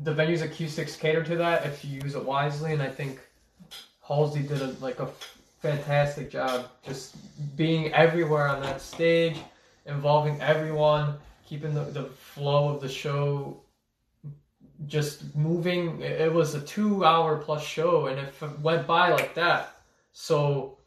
[0.00, 3.18] The venue's acoustics cater to that if you use it wisely, and I think
[4.00, 5.08] Halsey did a, like a
[5.60, 7.16] fantastic job just
[7.56, 9.36] being everywhere on that stage,
[9.86, 13.60] involving everyone, keeping the, the flow of the show
[14.86, 16.00] just moving.
[16.00, 19.74] It was a two hour plus show and it went by like that.
[20.12, 20.77] So,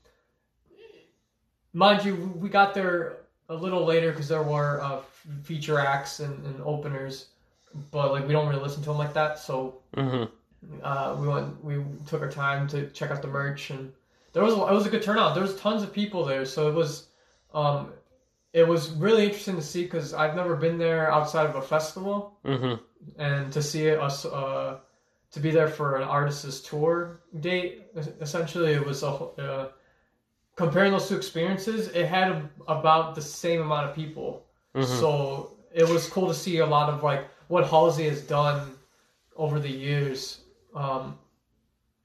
[1.74, 3.18] mind you, we got there
[3.50, 5.00] a little later because there were uh,
[5.44, 7.28] feature acts and, and openers,
[7.92, 9.40] but like we don't really listen to them like that.
[9.40, 10.24] So Mm-hmm.
[10.84, 13.92] uh, we went we took our time to check out the merch and
[14.34, 16.74] there was it was a good turnout there was tons of people there so it
[16.74, 17.08] was
[17.54, 17.92] um
[18.54, 22.38] it was really interesting to see because i've never been there outside of a festival
[22.46, 22.76] Mm-hmm.
[23.18, 24.78] and to see us uh
[25.32, 27.88] to be there for an artist's tour date
[28.22, 29.68] essentially it was a uh,
[30.56, 34.86] comparing those two experiences it had about the same amount of people Mhm.
[35.00, 38.78] so it was cool to see a lot of like what Halsey has done
[39.36, 40.42] over the years,
[40.76, 41.18] um,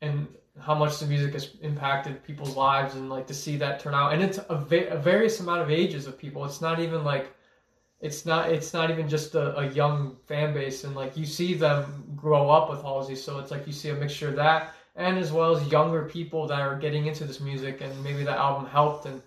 [0.00, 0.26] and
[0.61, 4.12] how much the music has impacted people's lives, and like to see that turn out.
[4.12, 6.44] And it's a, va- a various amount of ages of people.
[6.44, 7.32] It's not even like
[8.00, 11.54] it's not it's not even just a, a young fan base, and like you see
[11.54, 13.16] them grow up with Halsey.
[13.16, 16.46] So it's like you see a mixture of that, and as well as younger people
[16.48, 19.06] that are getting into this music, and maybe that album helped.
[19.06, 19.22] And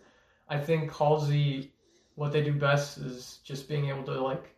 [0.48, 1.72] I think Halsey,
[2.16, 4.56] what they do best is just being able to like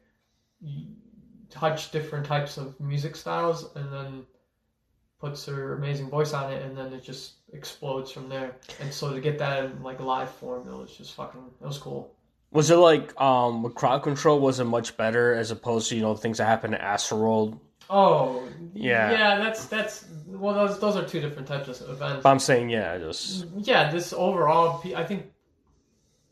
[1.50, 4.26] touch different types of music styles and then
[5.20, 9.14] puts her amazing voice on it and then it just explodes from there and so
[9.14, 12.16] to get that in like live form it was just fucking it was cool
[12.52, 16.16] Was it like um crowd control was it much better as opposed to you know
[16.16, 17.60] things that happen at Astroworld?
[17.92, 19.12] Oh Yeah.
[19.12, 22.24] yeah that's that's well those those are two different types of events.
[22.24, 25.26] But I'm saying yeah, just yeah this overall i think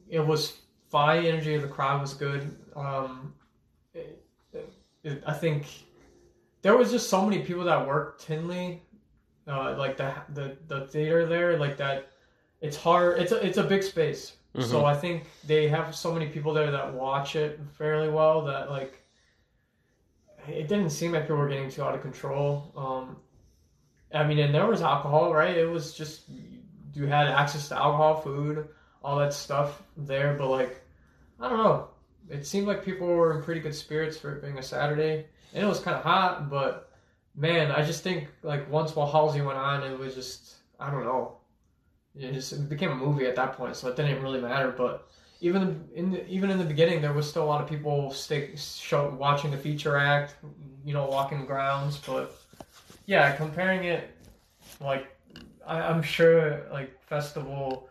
[0.09, 0.57] it was
[0.89, 3.33] fine energy of the crowd was good um
[3.93, 4.23] it,
[5.03, 5.65] it, i think
[6.63, 8.81] there was just so many people that worked tinley
[9.47, 12.09] uh like the the, the theater there like that
[12.61, 14.33] it's hard it's a it's a big space.
[14.59, 18.71] So i think they have so many people there that watch it fairly well that
[18.71, 18.98] like
[20.51, 23.17] it didn't seem like people were getting too out of control um
[24.13, 25.55] I mean, and there was alcohol, right?
[25.55, 26.23] It was just
[26.93, 28.67] you had access to alcohol, food,
[29.03, 30.33] all that stuff there.
[30.33, 30.81] But like,
[31.39, 31.89] I don't know.
[32.29, 35.63] It seemed like people were in pretty good spirits for it being a Saturday, and
[35.63, 36.49] it was kind of hot.
[36.49, 36.91] But
[37.35, 41.03] man, I just think like once while Halsey went on, it was just I don't
[41.03, 41.38] know.
[42.15, 44.73] It just it became a movie at that point, so it didn't really matter.
[44.75, 45.07] But
[45.41, 48.58] even in the, even in the beginning, there was still a lot of people stick
[48.58, 50.36] show watching the feature act,
[50.84, 51.97] you know, walking grounds.
[51.97, 52.36] But
[53.06, 54.10] yeah, comparing it,
[54.82, 55.08] like
[55.65, 57.89] I, I'm sure like festival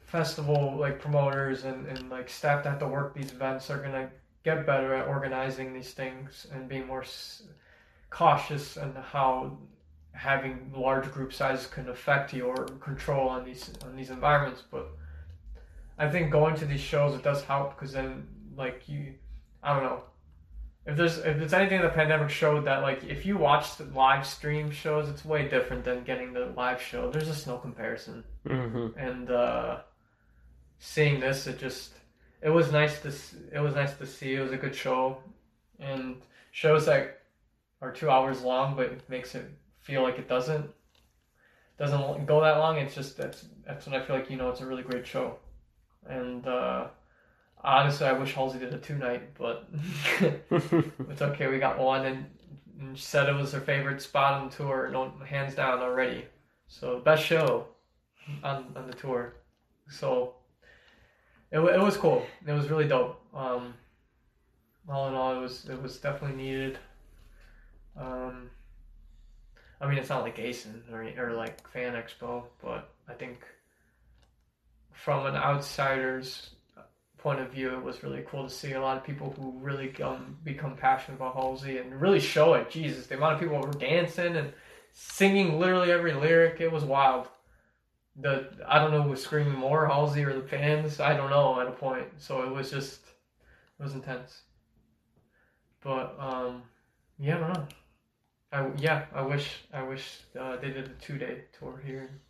[0.00, 4.10] festival like promoters and, and like staff that have to work these events are gonna
[4.44, 7.44] get better at organizing these things and being more s-
[8.10, 9.56] cautious and how
[10.12, 14.90] having large group sizes can affect your control on these on these environments but
[15.98, 18.26] i think going to these shows it does help because then
[18.56, 19.14] like you
[19.62, 20.02] i don't know.
[20.84, 24.26] If there's if there's anything the pandemic showed that like if you watch the live
[24.26, 27.10] stream shows it's way different than getting the live show.
[27.10, 28.24] There's just no comparison.
[28.46, 29.80] Hmm and uh
[30.80, 31.92] seeing this it just
[32.40, 33.12] it was nice to
[33.52, 34.34] it was nice to see.
[34.34, 35.18] It was a good show.
[35.78, 36.16] And
[36.50, 37.20] shows that
[37.80, 39.48] are two hours long but it makes it
[39.80, 40.68] feel like it doesn't
[41.78, 42.78] doesn't go that long.
[42.78, 45.38] It's just that's that's when i feel like you know it's a really great show
[46.08, 46.86] and uh
[47.62, 49.68] honestly i wish halsey did a two night but
[50.20, 52.26] it's okay we got one and,
[52.80, 56.24] and she said it was her favorite spot on the tour no hands down already
[56.66, 57.66] so best show
[58.42, 59.34] on, on the tour
[59.88, 60.34] so
[61.52, 62.24] it, it was cool.
[62.46, 63.20] It was really dope.
[63.34, 63.74] Um,
[64.88, 66.78] all in all, it was it was definitely needed.
[67.96, 68.50] Um,
[69.80, 73.44] I mean, it's not like ACEN or or like Fan Expo, but I think
[74.92, 76.50] from an outsider's
[77.18, 79.94] point of view, it was really cool to see a lot of people who really
[80.02, 82.70] um, become passionate about Halsey and really show it.
[82.70, 84.52] Jesus, the amount of people were dancing and
[84.92, 87.28] singing literally every lyric, it was wild
[88.16, 91.00] the I don't know who was screaming more, Halsey or the fans.
[91.00, 92.06] I don't know at a point.
[92.18, 93.00] So it was just
[93.78, 94.42] it was intense.
[95.82, 96.62] But um,
[97.18, 97.66] yeah, I don't know.
[98.52, 102.20] I yeah, I wish I wish uh, they did a two day tour here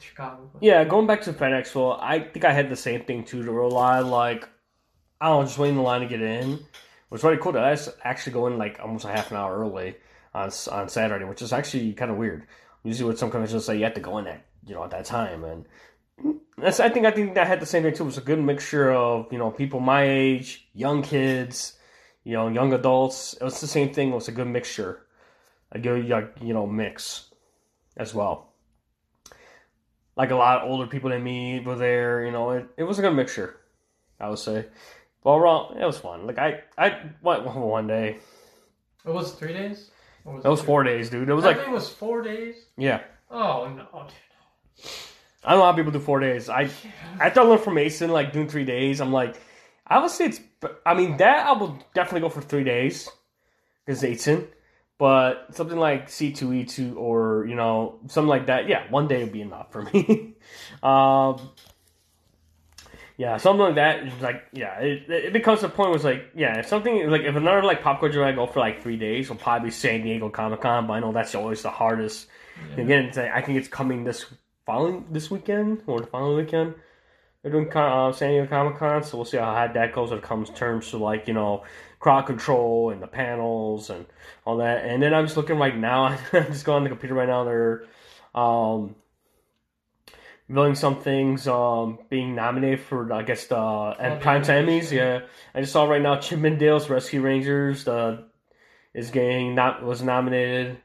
[0.00, 0.50] Chicago.
[0.60, 3.42] Yeah, going back to Fan Expo, I think I had the same thing too.
[3.42, 4.48] To rely like,
[5.20, 6.52] I don't know, just waiting in the line to get in.
[6.52, 6.60] It
[7.10, 9.96] was really cool to actually go in like almost a half an hour early
[10.34, 12.46] on on Saturday, which is actually kind of weird.
[12.82, 15.04] Usually, with some conventions, say you have to go in at you know at that
[15.04, 15.66] time, and
[16.58, 18.04] that's I think I think that had the same thing too.
[18.04, 21.78] It was a good mixture of you know people my age, young kids,
[22.24, 23.34] you know, young adults.
[23.34, 24.10] It was the same thing.
[24.10, 25.06] It was a good mixture,
[25.72, 26.08] a good
[26.40, 27.30] you know mix
[27.96, 28.53] as well
[30.16, 32.24] like a lot of older people than me were there.
[32.24, 33.56] You know, it, it was a good mixture,
[34.20, 34.66] I would say.
[35.22, 36.26] But overall, it was fun.
[36.26, 38.18] Like I I went one day.
[39.04, 39.90] it was three days.
[40.24, 40.66] Or That was two?
[40.66, 41.28] four days, dude.
[41.28, 42.56] It was That like it was four days.
[42.76, 43.00] yeah.
[43.30, 43.86] Oh no!
[45.44, 46.48] I don't know how people do four days.
[46.48, 46.70] I
[47.20, 49.40] after I learned from Mason like doing three days, I'm like,
[49.86, 50.40] I would say it's.
[50.86, 53.08] I mean that I will definitely go for three days
[53.84, 54.46] because Mason.
[54.96, 59.08] But something like C two E two or you know something like that, yeah, one
[59.08, 60.34] day would be enough for me.
[60.82, 61.50] um,
[63.16, 64.06] yeah, something like that.
[64.06, 67.22] is Like yeah, it, it becomes a point where it's like yeah, if something like
[67.22, 70.02] if another like pop culture I go for like three days, will probably be San
[70.02, 70.86] Diego Comic Con.
[70.86, 72.26] But I know that's always the hardest.
[72.76, 74.26] Again, it's like, I think it's coming this
[74.64, 76.74] following this weekend or the following weekend.
[77.42, 80.18] They're doing uh, San Diego Comic Con, so we'll see how hard that goes when
[80.18, 81.64] it comes terms to like you know
[82.04, 84.04] crowd control and the panels and
[84.44, 84.84] all that.
[84.84, 86.04] And then I'm just looking right now.
[86.34, 87.44] I'm just going on the computer right now.
[87.44, 87.84] They're
[88.34, 88.94] um,
[90.46, 94.90] revealing some things um, being nominated for I guess the and the primetime Emmys.
[94.90, 95.20] Yeah,
[95.54, 98.20] I just saw right now Chip 'n Dale Rescue Rangers uh,
[98.92, 100.76] is getting not was nominated.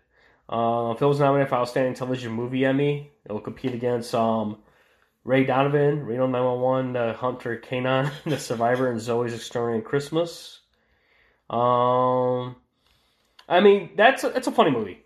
[0.48, 3.12] Uh, Phil was nominated for Outstanding Television Movie Emmy.
[3.26, 4.60] It will compete against um,
[5.26, 10.62] Ray Donovan, Reno 911, the Hunt for QAnon, The Survivor, and Zoey's Extraordinary Christmas.
[11.50, 12.56] Um,
[13.48, 15.04] I mean, that's a, that's a funny movie.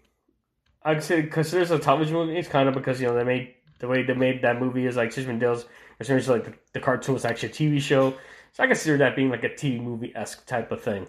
[0.84, 2.38] I'd say because there's a television movie.
[2.38, 4.98] It's kind of because you know they made the way they made that movie is
[4.98, 5.66] like Chippendales.
[6.00, 8.14] Essentially, like the, the cartoon was actually a TV show,
[8.52, 11.08] so I consider that being like a TV movie esque type of thing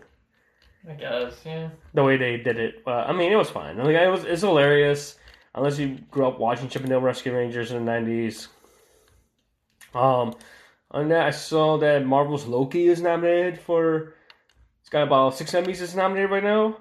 [0.88, 1.70] I guess yeah.
[1.94, 2.83] the way they did it.
[2.87, 3.81] Uh, I mean, it was fine.
[3.81, 5.16] I mean, it was it's hilarious.
[5.55, 8.49] Unless you grew up watching Chip 'n Dale Rescue Rangers in the nineties.
[9.94, 10.35] Um,
[10.90, 14.14] on that I saw that Marvel's Loki is nominated for.
[14.94, 15.96] Got about six Emmys.
[15.96, 16.76] Nominated right now.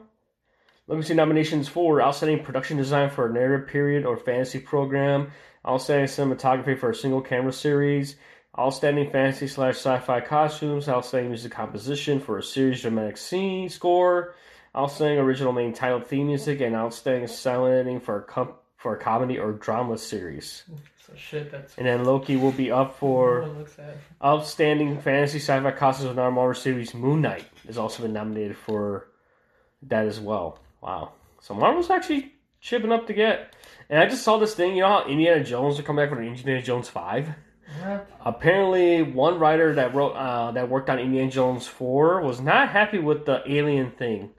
[0.86, 5.32] Let me see nominations for outstanding production design for a narrative period or fantasy program,
[5.68, 8.16] outstanding cinematography for a single camera series,
[8.60, 14.36] outstanding fantasy slash sci-fi costumes, outstanding music composition for a series dramatic scene score,
[14.78, 18.22] outstanding original main title theme music, and outstanding Sound editing for a
[18.84, 20.64] for a comedy or drama series.
[21.08, 21.52] So shit.
[21.52, 23.50] That's And then Loki will be up for
[24.24, 26.94] outstanding fantasy sci-fi costumes our Marvel series.
[26.94, 29.08] Moon Knight has also been nominated for
[29.84, 30.60] that as well.
[30.82, 33.56] Wow, so Marvel's actually chipping up to get.
[33.90, 34.76] And I just saw this thing.
[34.76, 37.30] You know how Indiana Jones are come back for Indiana Jones Five?
[37.82, 38.10] What?
[38.26, 43.00] Apparently, one writer that wrote uh, that worked on Indiana Jones Four was not happy
[43.00, 44.32] with the alien thing.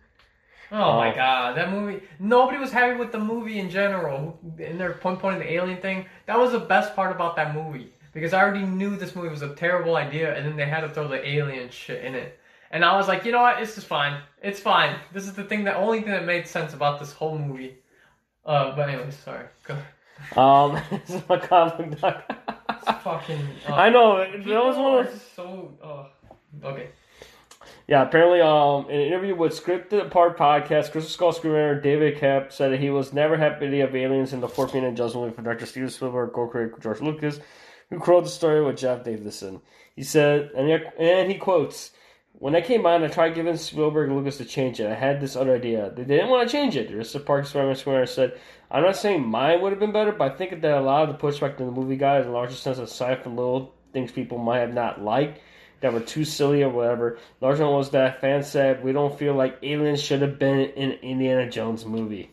[0.72, 1.14] Oh my Oh.
[1.14, 2.02] god, that movie.
[2.18, 4.38] Nobody was happy with the movie in general.
[4.58, 6.06] And they're pinpointing the alien thing.
[6.26, 7.92] That was the best part about that movie.
[8.12, 10.88] Because I already knew this movie was a terrible idea, and then they had to
[10.88, 12.38] throw the alien shit in it.
[12.70, 13.60] And I was like, you know what?
[13.62, 14.20] It's just fine.
[14.42, 14.96] It's fine.
[15.12, 17.76] This is the thing, the only thing that made sense about this whole movie.
[18.46, 19.46] Uh, but anyway, sorry.
[19.64, 19.76] Go.
[20.40, 22.22] Um, this is my comic book.
[23.02, 23.40] Fucking.
[23.68, 25.72] Uh, I know that was one of so.
[25.82, 26.88] Uh, okay.
[27.86, 32.50] Yeah, apparently, um, in an interview with Scripted Apart podcast, Crystal Skull screenwriter David Koepp
[32.50, 35.66] said that he was never happy of aliens in the fourth Jones movie for director
[35.66, 37.40] Steven Spielberg, co-creator George Lucas,
[37.90, 39.60] who wrote the story with Jeff Davison.
[39.94, 41.90] He said, and he, and he quotes,
[42.32, 44.90] "When I came on, I tried giving Spielberg and Lucas to change it.
[44.90, 45.92] I had this other idea.
[45.94, 49.72] They didn't want to change it." Crystal Park screenwriter said, "I'm not saying mine would
[49.72, 51.96] have been better, but I think that a lot of the pushback in the movie
[51.96, 55.38] is a larger sense of aside from little things people might have not liked."
[55.80, 57.18] That were too silly or whatever.
[57.40, 60.92] Large one was that fans said we don't feel like aliens should have been in
[60.92, 62.30] Indiana Jones movie.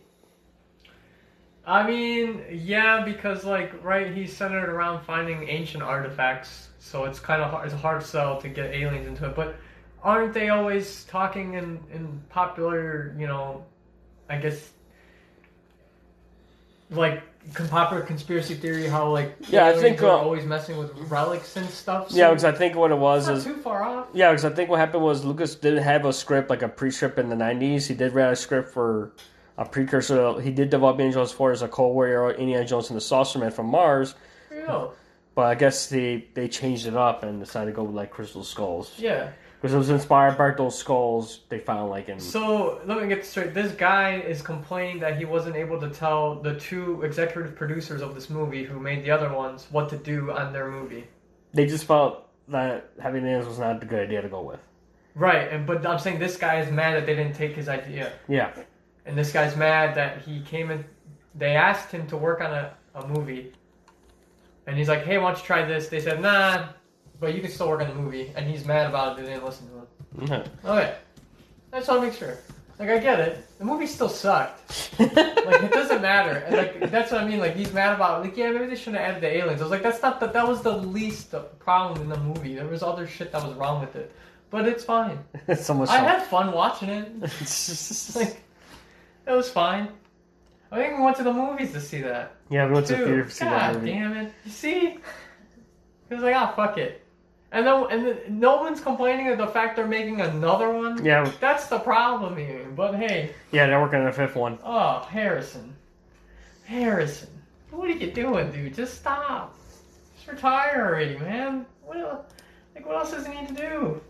[1.66, 7.42] I mean, yeah, because like, right, he's centered around finding ancient artifacts, so it's kind
[7.42, 9.36] of hard, it's a hard sell to get aliens into it.
[9.36, 9.56] But
[10.02, 13.64] aren't they always talking in in popular, you know,
[14.30, 14.72] I guess,
[16.90, 17.22] like
[17.70, 22.12] popular conspiracy theory, how like Yeah, I think, uh, always messing with relics and stuff.
[22.12, 24.08] So Yeah, because I think what it was is too far off.
[24.14, 27.18] yeah, because I think what happened was Lucas did have a script like a pre-script
[27.20, 27.88] in the '90s.
[27.88, 29.12] He did write a script for
[29.58, 30.40] a precursor.
[30.42, 33.02] He did develop Indiana Jones 4 as a Cold War era Indiana Jones and the
[33.02, 34.16] Saucer Man from Mars.
[34.50, 34.94] Go.
[35.34, 38.44] But I guess they they changed it up and decided to go with like crystal
[38.44, 39.30] skulls Yeah.
[39.62, 43.20] Because it was inspired by those skulls they found like in So let me get
[43.20, 43.54] this straight.
[43.54, 48.16] This guy is complaining that he wasn't able to tell the two executive producers of
[48.16, 51.06] this movie, who made the other ones, what to do on their movie.
[51.54, 54.60] they just felt that having aliens was not a good idea to go with.
[55.14, 58.14] Right, and but I'm saying this guy is mad that they didn't take his idea,
[58.28, 58.52] Yeah.
[59.06, 60.84] and this guy's mad that he came in.
[61.36, 63.54] They asked him to work on a, a movie,
[64.66, 66.70] and he's like, "Hey, why don't you try this?" They said, "Nah,
[67.22, 69.24] but you can still work on the movie," and he's mad about it.
[69.24, 70.24] They didn't listen to him.
[70.24, 70.50] Okay.
[70.66, 70.96] Okay,
[71.72, 72.38] I just want to make sure.
[72.80, 74.92] Like I get it, the movie still sucked.
[75.00, 75.14] like
[75.64, 76.38] it doesn't matter.
[76.48, 77.38] And, like that's what I mean.
[77.40, 78.20] Like he's mad about.
[78.20, 78.30] It.
[78.30, 79.62] Like yeah, maybe they shouldn't have added the aliens.
[79.62, 82.56] I was like, that's not the, that was the least problem in the movie.
[82.56, 84.12] There was other shit that was wrong with it,
[84.50, 85.20] but it's fine.
[85.48, 86.06] It's so much I fun.
[86.08, 87.12] had fun watching it.
[87.22, 88.42] It's like
[89.28, 89.90] it was fine.
[90.72, 92.36] I think we went to the movies to see that.
[92.50, 93.92] yeah, we went to the Dude, theater to see God that movie.
[93.92, 94.34] damn it!
[94.46, 94.80] You see,
[96.10, 97.01] he was like, ah, fuck it.
[97.54, 101.04] And then, and then no one's complaining of the fact they're making another one.
[101.04, 102.66] Yeah, That's the problem here.
[102.76, 104.58] But hey, yeah, they're working on the fifth one.
[104.64, 105.76] oh Harrison,
[106.66, 107.30] Harrison,
[107.72, 108.74] what are you doing, dude?
[108.74, 109.56] Just stop.
[110.16, 111.66] Just retire already, man.
[111.84, 112.30] What
[112.74, 114.02] like what else does he need to do?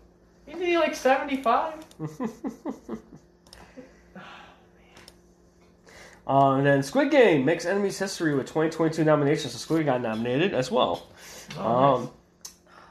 [0.46, 1.84] He need like seventy five.
[6.26, 9.52] Uh, and then Squid Game makes Emmys history with 2022 nominations.
[9.54, 11.08] So Squid got nominated as well.
[11.58, 12.10] Oh, Um,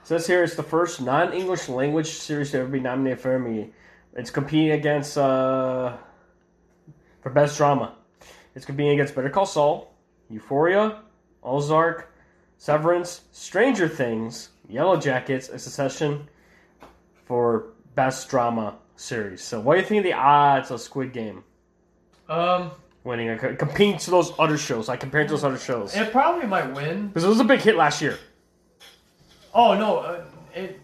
[0.03, 3.71] says here it's the first non-English language series to ever be nominated for Emmy.
[4.15, 5.95] It's competing against uh,
[7.21, 7.95] for best drama.
[8.55, 9.93] It's competing against Better Call Saul,
[10.29, 10.99] Euphoria,
[11.43, 12.13] Ozark,
[12.57, 16.27] Severance, Stranger Things, Yellow Jackets, and Succession
[17.25, 19.41] for best drama series.
[19.41, 21.43] So, what do you think of the odds of Squid Game
[22.27, 22.71] Um,
[23.05, 23.29] winning?
[23.29, 26.73] uh, Competing to those other shows, like compared to those other shows, it probably might
[26.73, 27.07] win.
[27.07, 28.17] because it was a big hit last year.
[29.53, 30.23] Oh no, uh,
[30.53, 30.79] it.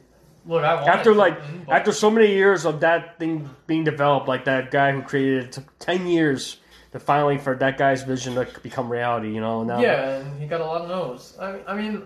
[0.45, 3.84] Look, I want after it like but- after so many years of that thing being
[3.84, 6.57] developed, like that guy who created it took ten years
[6.93, 9.34] to finally for that guy's vision to become reality.
[9.34, 11.38] You know, now Yeah, and he got a lot of no's.
[11.39, 12.03] I, I mean,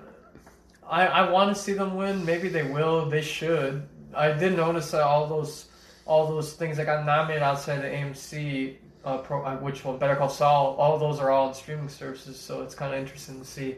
[0.90, 2.26] I I want to see them win.
[2.26, 3.08] Maybe they will.
[3.10, 3.88] They should.
[4.16, 5.68] I did notice that all those
[6.06, 9.98] all those things that got nominated outside the AMC, uh, pro, uh, which one?
[10.00, 10.76] Better Call Saul.
[10.78, 13.76] All those are all on streaming services, so it's kind of interesting to see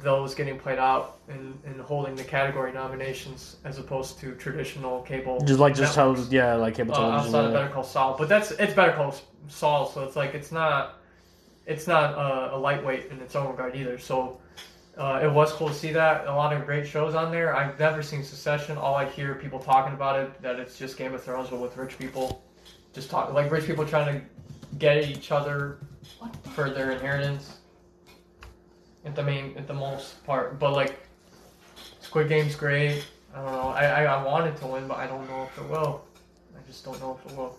[0.00, 5.40] those getting played out and, and holding the category nominations as opposed to traditional cable.
[5.44, 7.34] just like just how yeah, like cable uh, television.
[7.34, 7.52] outside of.
[7.52, 8.16] Better Call Saul.
[8.18, 9.14] But that's it's Better Call
[9.48, 11.00] Saul, so it's like it's not
[11.66, 13.98] it's not uh, a lightweight in its own regard either.
[13.98, 14.40] So
[14.96, 17.54] uh, it was cool to see that a lot of great shows on there.
[17.54, 18.76] I've never seen Succession.
[18.76, 21.76] All I hear people talking about it that it's just Game of Thrones, but with
[21.76, 22.42] rich people,
[22.92, 24.26] just talk like rich people trying to
[24.78, 25.78] get each other
[26.54, 27.57] for their inheritance.
[29.04, 31.06] At the main, at the most part, but like
[32.00, 33.04] Squid Game's great.
[33.34, 33.68] I don't know.
[33.68, 36.04] I, I, I want it to win, but I don't know if it will.
[36.56, 37.56] I just don't know if it will.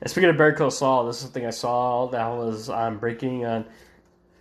[0.00, 3.44] And speaking of Better Call Saul, this is something I saw that was on breaking
[3.46, 3.64] on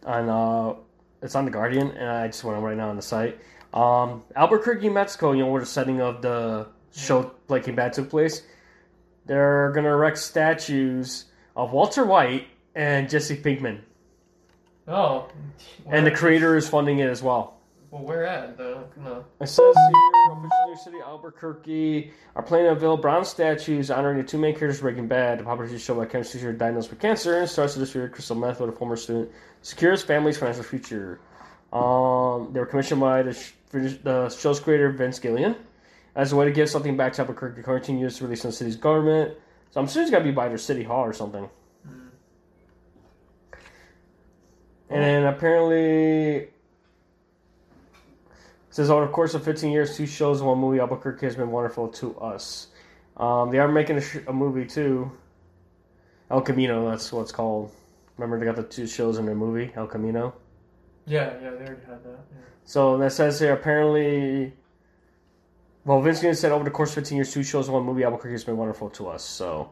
[0.05, 0.75] on uh,
[1.21, 3.39] it's on the Guardian, and I just went on right now on the site.
[3.73, 8.09] Um, Albuquerque, Mexico, you know where the setting of the show like Breaking Bad took
[8.09, 8.43] place.
[9.25, 11.25] They're gonna erect statues
[11.55, 13.81] of Walter White and Jesse Pinkman,
[14.87, 15.27] Oh.
[15.87, 17.57] and the creator is funding it as well.
[17.89, 18.57] Well, where at?
[18.57, 19.25] The, no.
[19.39, 20.35] It says here,
[20.67, 24.81] New City, Albuquerque are planning to unveil bronze statues honoring the two main characters of
[24.81, 25.39] Breaking Bad.
[25.39, 28.35] The popular TV show by chemistry teacher diagnosed with cancer and starts to distribute crystal
[28.35, 29.31] meth with a former student
[29.61, 31.19] Secures family's financial future.
[31.73, 35.55] Um, they were commissioned by the, sh- the show's creator Vince Gilligan
[36.15, 38.57] as a way to give something back to Albuquerque quarantine years to release on the
[38.57, 39.35] city's government.
[39.71, 41.49] So I'm assuming it's got to be by their city hall or something.
[44.89, 46.53] And then apparently, it
[48.69, 51.51] says over the course of 15 years, two shows, and one movie, Albuquerque has been
[51.51, 52.67] wonderful to us.
[53.17, 55.11] Um, they are making a, sh- a movie too.
[56.29, 57.71] El Camino, that's what it's called.
[58.17, 60.33] Remember, they got the two shows in their movie, El Camino.
[61.05, 62.09] Yeah, yeah, they already had that.
[62.31, 62.41] Yeah.
[62.65, 64.53] So that says here apparently.
[65.85, 68.33] Well, Vince Gilligan said over the course of 15 years, two shows, one movie, Albuquerque
[68.33, 69.23] has been wonderful to us.
[69.23, 69.69] So,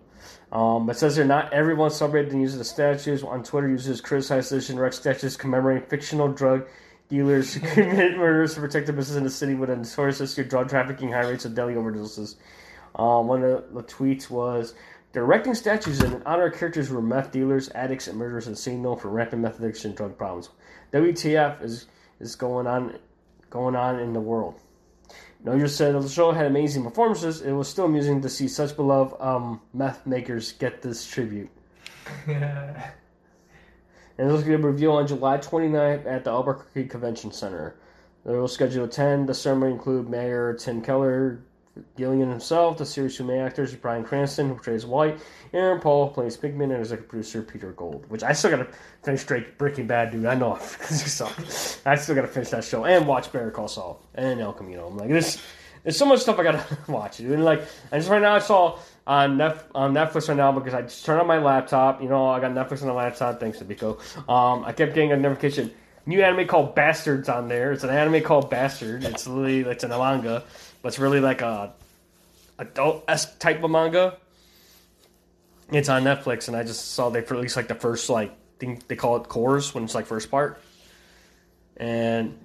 [0.51, 3.24] um, it says here not everyone celebrated the use of the statues.
[3.24, 6.68] On Twitter, users criticized this and direct statues commemorating fictional drug
[7.09, 10.43] dealers who commit murders to protect the business in the city with a notorious history
[10.43, 12.36] of drug trafficking, high rates of deadly overdoses.
[12.93, 14.76] Um, one of the tweets was
[15.14, 18.55] they're erecting statues in honor of characters who were meth dealers, addicts, and murderers and
[18.55, 20.49] city known for rampant meth addiction and drug problems.
[20.91, 21.88] WTF is
[22.20, 22.99] is going on
[23.49, 24.59] going on in the world.
[25.44, 27.41] No, you said the show had amazing performances.
[27.41, 31.50] It was still amusing to see such beloved um, meth makers get this tribute.
[32.28, 32.91] Yeah.
[34.16, 37.76] And going to be a reveal on July 29th at the Albuquerque Convention Center.
[38.24, 39.28] They will schedule to attend.
[39.28, 41.44] The ceremony include Mayor Tim Keller,
[41.98, 45.20] Gilligan himself, the series two main actors Bryan Cranston, who plays White,
[45.54, 48.06] Aaron Paul, plays Pinkman, and executive producer Peter Gould.
[48.10, 48.68] Which I still got to
[49.04, 50.26] finish straight Breaking Bad, dude.
[50.26, 51.28] I know so
[51.86, 54.88] I still got to finish that show and watch Better Call Saul and El Camino.
[54.88, 55.42] I'm like, there's
[55.84, 57.32] there's so much stuff I got to watch, dude.
[57.32, 60.74] And like, I just right now I saw on Nef- on Netflix right now because
[60.74, 62.02] I just turned on my laptop.
[62.02, 63.98] You know, I got Netflix on the laptop thanks to Pico.
[64.30, 65.72] Um, I kept getting a notification.
[66.06, 67.72] New anime called Bastards on there.
[67.72, 69.06] It's an anime called Bastard.
[69.06, 70.44] It's literally it's an manga,
[70.90, 71.74] it's really like a
[72.60, 74.18] adult esque type of manga.
[75.72, 78.96] It's on Netflix, and I just saw they released like the first like thing they
[78.96, 80.62] call it cores when it's like first part,
[81.78, 82.38] and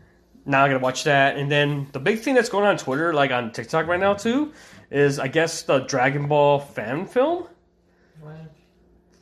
[0.46, 1.36] now I gotta watch that.
[1.36, 4.14] And then the big thing that's going on, on Twitter, like on TikTok right now
[4.14, 4.52] too,
[4.90, 7.46] is I guess the Dragon Ball fan film
[8.20, 8.36] What?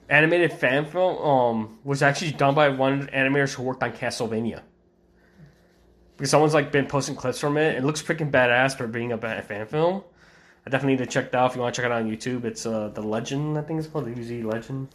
[0.09, 3.93] animated fan film um, was actually done by one of the animators who worked on
[3.93, 4.61] Castlevania.
[6.17, 7.77] Because someone's like been posting clips from it.
[7.77, 10.03] It looks freaking badass for being a fan film.
[10.67, 12.11] I definitely need to check that out if you want to check it out on
[12.11, 12.45] YouTube.
[12.45, 14.89] It's uh, the Legend, I think it's called the UZ Legend.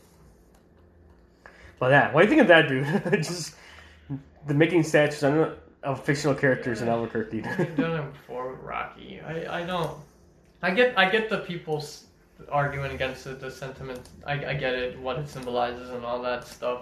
[1.79, 3.23] But yeah, what do you think of that, dude?
[3.23, 3.55] Just
[4.47, 7.41] the making statues of of fictional characters in Albuquerque.
[7.41, 9.19] Done it before with Rocky.
[9.19, 9.97] I, I don't.
[10.61, 12.05] I get I get the people's
[12.49, 14.09] arguing against it, the sentiment.
[14.25, 16.81] I, I get it, what it symbolizes and all that stuff.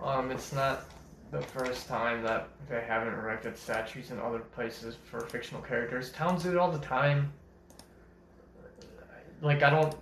[0.00, 0.86] Um, it's not
[1.34, 6.12] the first time that they haven't erected statues in other places for fictional characters.
[6.12, 7.32] Towns do it all the time.
[9.42, 9.94] Like I don't.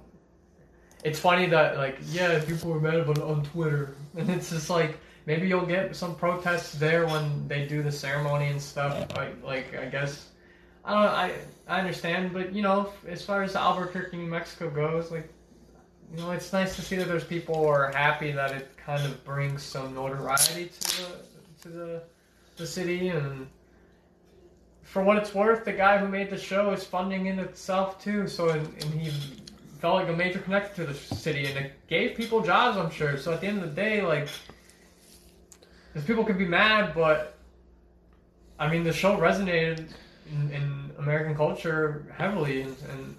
[1.05, 4.69] It's funny that like yeah, people are mad about it on Twitter, and it's just
[4.69, 9.11] like maybe you'll get some protests there when they do the ceremony and stuff.
[9.17, 10.29] I, like I guess
[10.85, 11.13] I don't.
[11.13, 11.35] I
[11.67, 15.33] I understand, but you know, as far as Albuquerque, New Mexico goes, like
[16.13, 19.05] you know, it's nice to see that there's people who are happy that it kind
[19.05, 21.09] of brings some notoriety to the
[21.63, 22.03] to the
[22.57, 23.47] the city and.
[24.83, 28.29] For what it's worth, the guy who made the show is funding in itself too.
[28.29, 29.11] So and, and he
[29.81, 32.77] felt like a major connector to the city, and it gave people jobs.
[32.77, 33.17] I'm sure.
[33.17, 34.29] So at the end of the day, like
[35.93, 37.39] because people can be mad, but
[38.59, 39.93] I mean, the show resonated
[40.31, 43.19] in, in American culture heavily, and, and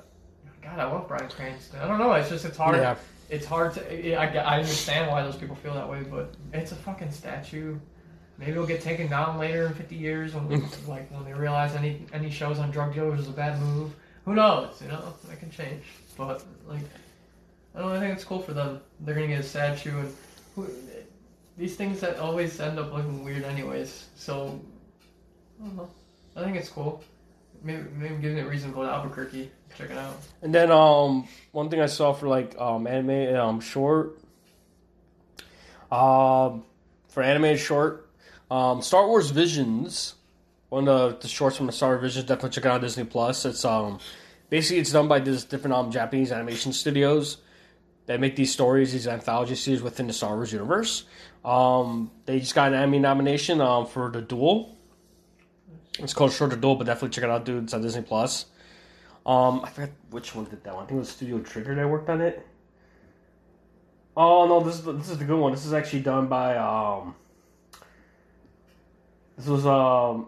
[0.63, 1.79] God, I love Bryan Cranston.
[1.79, 2.77] I don't know, it's just it's hard.
[2.77, 2.95] Yeah.
[3.29, 4.15] It's hard to.
[4.15, 7.77] I, I understand why those people feel that way, but it's a fucking statue.
[8.37, 10.49] Maybe it'll get taken down later in 50 years when,
[10.87, 13.93] like, when they realize any any shows on drug dealers is a bad move.
[14.25, 14.81] Who knows?
[14.81, 15.83] You know, that can change.
[16.17, 16.81] But like,
[17.75, 17.95] I don't know.
[17.95, 18.81] I think it's cool for them.
[18.99, 20.15] They're gonna get a statue, and
[20.55, 20.69] who,
[21.57, 24.05] these things that always end up looking weird, anyways.
[24.15, 24.59] So
[25.61, 25.89] I don't know.
[26.35, 27.03] I think it's cool.
[27.63, 30.15] Maybe maybe giving it a reason to go to Albuquerque, check it out.
[30.41, 34.19] And then um one thing I saw for like um anime um short
[35.91, 36.63] um
[37.07, 38.09] for animated short
[38.51, 40.15] um Star Wars Visions
[40.69, 43.05] one of the shorts from the Star Wars Visions definitely check it out on Disney
[43.05, 43.99] Plus it's um
[44.49, 47.37] basically it's done by this different um Japanese animation studios
[48.05, 51.05] that make these stories, these anthology series within the Star Wars universe.
[51.45, 54.77] Um, they just got an Emmy nomination um, for the Duel.
[55.99, 57.65] It's called Short the Duel, but definitely check it out, dude.
[57.65, 58.45] It's on Disney Plus.
[59.25, 60.83] Um, I forgot which one did that one.
[60.83, 62.45] I think it was Studio Trigger that worked on it.
[64.17, 65.51] Oh no, this is the, this is the good one.
[65.51, 67.15] This is actually done by um.
[69.37, 70.27] This was um.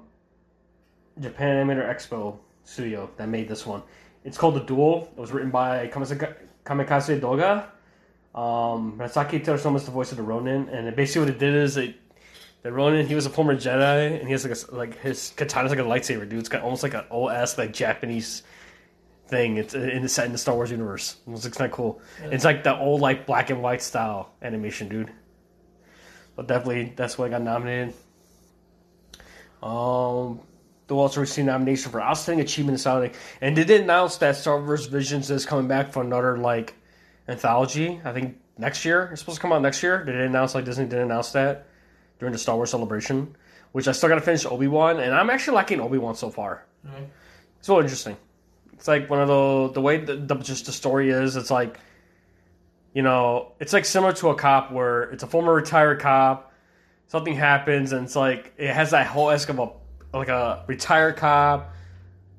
[1.20, 3.82] Japan Animator Expo studio that made this one.
[4.24, 5.10] It's called The Duel.
[5.16, 7.68] It was written by Kamikaze, Douga.
[8.38, 11.78] Um, Masaki Terasoma is the voice of the Ronin, and basically what it did is
[11.78, 11.96] it
[12.66, 15.70] the Ronin, he was a former Jedi, and he has like a, like his katana's
[15.70, 16.40] like a lightsaber, dude.
[16.40, 18.42] It's got almost like an old ass like Japanese
[19.28, 19.58] thing.
[19.58, 21.18] It's in the set in the Star Wars universe.
[21.28, 22.02] It looks kind of cool.
[22.24, 25.12] It's like the old like black and white style animation, dude.
[26.36, 27.94] But definitely, that's why I got nominated.
[29.62, 30.40] Um,
[30.88, 33.12] they also received nomination for Outstanding Achievement in Sound,
[33.42, 36.74] and they did announce that Star Wars Visions is coming back for another like
[37.28, 38.02] anthology.
[38.04, 39.10] I think next year.
[39.12, 40.00] It's supposed to come out next year.
[40.04, 41.68] They didn't announce like Disney didn't announce that
[42.20, 43.36] during the Star Wars celebration.
[43.72, 46.30] Which I still got to finish Obi Wan, and I'm actually liking Obi Wan so
[46.30, 46.66] far.
[46.86, 47.10] Right.
[47.58, 48.16] It's so interesting.
[48.72, 51.36] It's like one of the the way the, the just the story is.
[51.36, 51.78] It's like,
[52.94, 56.54] you know, it's like similar to a cop where it's a former retired cop.
[57.08, 59.72] Something happens, and it's like it has that whole esque of a
[60.14, 61.74] like a retired cop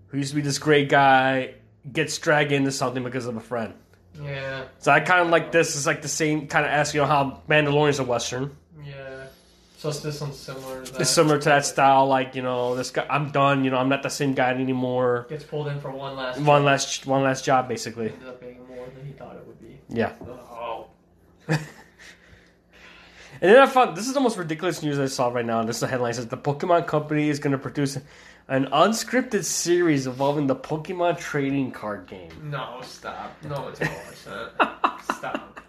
[0.07, 1.55] who used to be this great guy
[1.93, 3.75] gets dragged into something because of a friend.
[4.23, 4.65] Yeah.
[4.79, 5.77] So I kind of like this.
[5.77, 8.57] It's like the same kind of ask you know how Mandalorian's a western.
[9.77, 11.01] So it's this one's similar to that.
[11.03, 12.07] It's similar to that style.
[12.07, 13.63] Like you know, this guy, I'm done.
[13.63, 15.27] You know, I'm not the same guy anymore.
[15.29, 16.41] Gets pulled in for one last.
[16.41, 18.11] One last one last job, basically.
[18.11, 19.79] Ended up being more than he thought it would be.
[19.89, 20.13] Yeah.
[20.59, 20.89] Oh.
[23.41, 25.63] And then I found this is the most ridiculous news I saw right now.
[25.63, 27.99] This is the headline it says the Pokemon Company is going to produce
[28.49, 32.31] an unscripted series involving the Pokemon trading card game.
[32.51, 33.37] No, stop.
[33.45, 35.61] No one's gonna stop.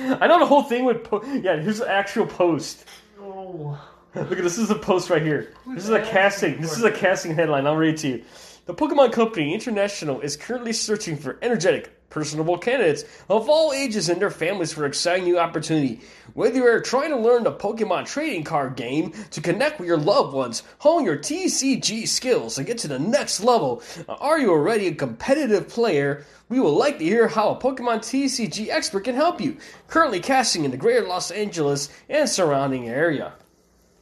[0.00, 1.04] I know the whole thing would.
[1.04, 2.84] Po- yeah, here's the actual post.
[3.20, 3.80] Oh.
[4.14, 4.58] Look at this.
[4.58, 5.54] Is a post right here.
[5.66, 6.60] This is a casting.
[6.60, 7.66] This is a casting headline.
[7.66, 8.24] I'll read it to you.
[8.66, 14.22] The Pokemon Company International is currently searching for energetic, personable candidates of all ages and
[14.22, 16.00] their families for exciting new opportunity.
[16.34, 19.98] Whether you are trying to learn the Pokemon trading card game to connect with your
[19.98, 24.86] loved ones, hone your TCG skills, and get to the next level, are you already
[24.86, 26.24] a competitive player?
[26.48, 29.56] We would like to hear how a Pokemon TCG expert can help you.
[29.88, 33.32] Currently casting in the greater Los Angeles and surrounding area.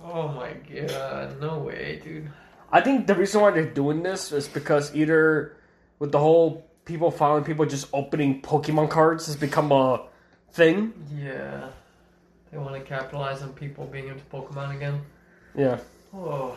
[0.03, 1.41] Oh my god.
[1.41, 2.31] No way, dude.
[2.71, 5.57] I think the reason why they're doing this is because either
[5.99, 10.03] with the whole people following people just opening Pokemon cards has become a
[10.53, 10.93] thing.
[11.17, 11.69] Yeah.
[12.51, 15.01] They want to capitalize on people being into Pokemon again.
[15.55, 15.79] Yeah.
[16.15, 16.57] Oh.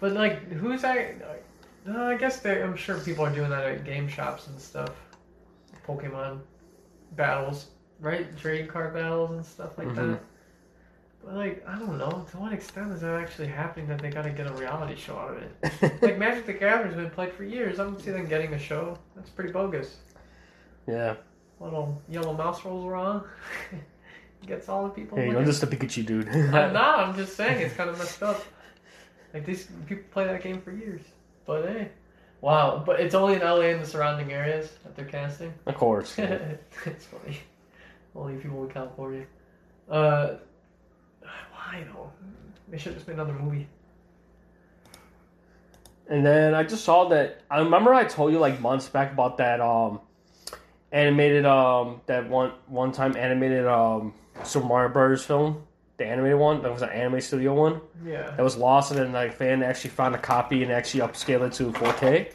[0.00, 1.42] But like, who's that?
[1.88, 2.62] Uh, I guess they.
[2.62, 4.90] I'm sure people are doing that at game shops and stuff.
[5.86, 6.40] Pokemon
[7.16, 7.66] battles,
[8.00, 8.36] right?
[8.38, 9.96] Trading card battles and stuff like Mhm.
[10.12, 10.20] that.
[11.24, 12.26] Like, I don't know.
[12.30, 15.16] To what extent is that actually happening that they got to get a reality show
[15.16, 16.02] out of it?
[16.02, 17.78] like Magic the Gathering's been played for years.
[17.78, 18.98] I don't see them getting a show.
[19.14, 19.96] That's pretty bogus.
[20.86, 21.14] yeah.
[21.60, 23.24] Little yellow mouse rolls wrong.
[24.46, 25.16] Gets all the people.
[25.16, 26.28] Hey, you're just a Pikachu dude.
[26.28, 26.98] I'm not.
[26.98, 28.42] I'm just saying it's kind of messed up.
[29.32, 31.02] Like these people play that game for years.
[31.46, 31.88] But hey,
[32.40, 32.82] wow!
[32.84, 35.54] But it's only in LA and the surrounding areas that they're casting.
[35.66, 36.18] of course.
[36.18, 37.38] it's funny.
[38.16, 39.24] Only people in California.
[39.88, 40.34] Uh,
[41.64, 42.10] why though?
[42.68, 43.68] They should just made another movie.
[46.08, 47.42] And then I just saw that.
[47.50, 50.00] I remember I told you like months back about that um
[50.90, 55.64] animated um that one one time animated um Super Mario Brothers film,
[55.96, 57.80] the animated one that was an anime studio one.
[58.04, 58.30] Yeah.
[58.30, 61.52] that was lost, and then like fan actually found a copy and actually upscaled it
[61.54, 62.32] to 4K.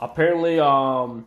[0.00, 1.26] Apparently, um,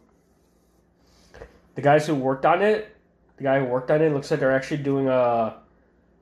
[1.76, 2.96] the guys who worked on it,
[3.38, 5.56] the guy who worked on it, looks like they're actually doing a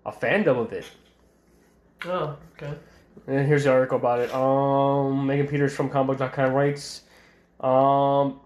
[0.05, 0.85] a fandom of it.
[2.05, 2.73] Oh, okay.
[3.27, 4.33] And here's the article about it.
[4.33, 7.03] Um, Megan Peters from comicbook.com writes,
[7.59, 8.39] um,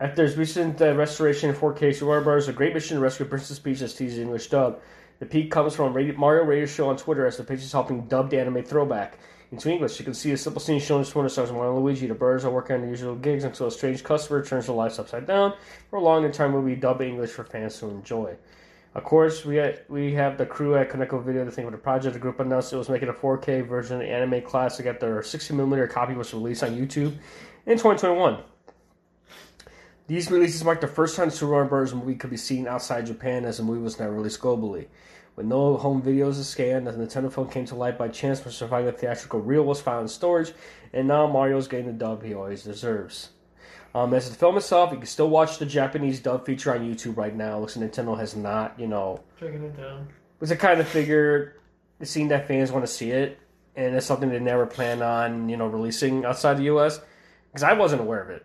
[0.00, 2.48] after his recent uh, restoration in 4K, Super Mario Bros.
[2.48, 4.80] A great mission to rescue Princess Peach as teased in English dub.
[5.20, 8.06] The peak comes from Radio, Mario Radio Show on Twitter as the page is helping
[8.08, 9.18] dub the anime throwback
[9.52, 9.98] into English.
[9.98, 12.08] You can see a simple scene showing the Twitter stars Mario and Luigi.
[12.08, 14.98] The birds are working on their usual gigs until a strange customer turns their lives
[14.98, 15.54] upside down.
[15.88, 18.36] For a long time, will be dub English for fans to enjoy.
[18.94, 21.78] Of course, we had, we have the crew at Koneko Video to think of the
[21.78, 22.14] project.
[22.14, 25.20] The group announced it was making a 4K version of the anime classic after their
[25.20, 27.12] 60mm copy was released on YouTube
[27.66, 28.38] in 2021.
[30.06, 31.92] These releases marked the first time Mario Bros.
[31.92, 34.86] movie could be seen outside Japan as the movie was never released globally.
[35.34, 38.52] With no home videos to scan, the Nintendo phone came to light by chance for
[38.52, 40.52] surviving the theatrical reel was found in storage,
[40.92, 43.30] and now Mario's getting the dub he always deserves.
[43.94, 47.16] Um, as the film itself, you can still watch the Japanese dub feature on YouTube
[47.16, 47.58] right now.
[47.58, 50.08] Looks like Nintendo has not, you know, Checking it down.
[50.40, 51.60] was a kind of figured
[52.02, 53.38] seeing that fans want to see it,
[53.76, 57.00] and it's something they never plan on, you know, releasing outside the U.S.
[57.50, 58.44] Because I wasn't aware of it.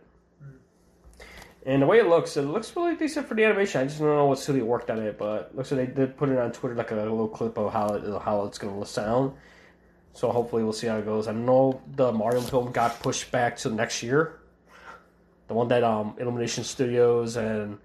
[1.66, 3.82] And the way it looks, it looks really decent for the animation.
[3.82, 6.30] I just don't know what studio worked on it, but looks like they did put
[6.30, 9.34] it on Twitter like a little clip of how it, how it's going to sound.
[10.14, 11.28] So hopefully we'll see how it goes.
[11.28, 14.39] I know the Mario film got pushed back to next year.
[15.50, 17.80] The one that um, Illumination Studios and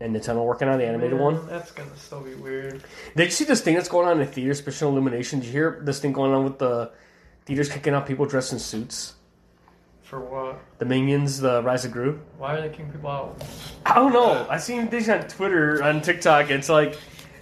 [0.00, 1.46] and Nintendo working on the animated Man, one.
[1.46, 2.84] That's gonna still be weird.
[3.16, 5.40] Did you see this thing that's going on in the theaters, special illumination?
[5.40, 6.90] Did you hear this thing going on with the
[7.46, 9.14] theaters kicking out people dressed in suits?
[10.02, 10.60] For what?
[10.78, 12.20] The Minions, the Rise of Gru?
[12.36, 13.42] Why are they kicking people out?
[13.86, 14.46] I don't know.
[14.50, 16.50] I seen things on Twitter, on TikTok.
[16.50, 16.98] It's like,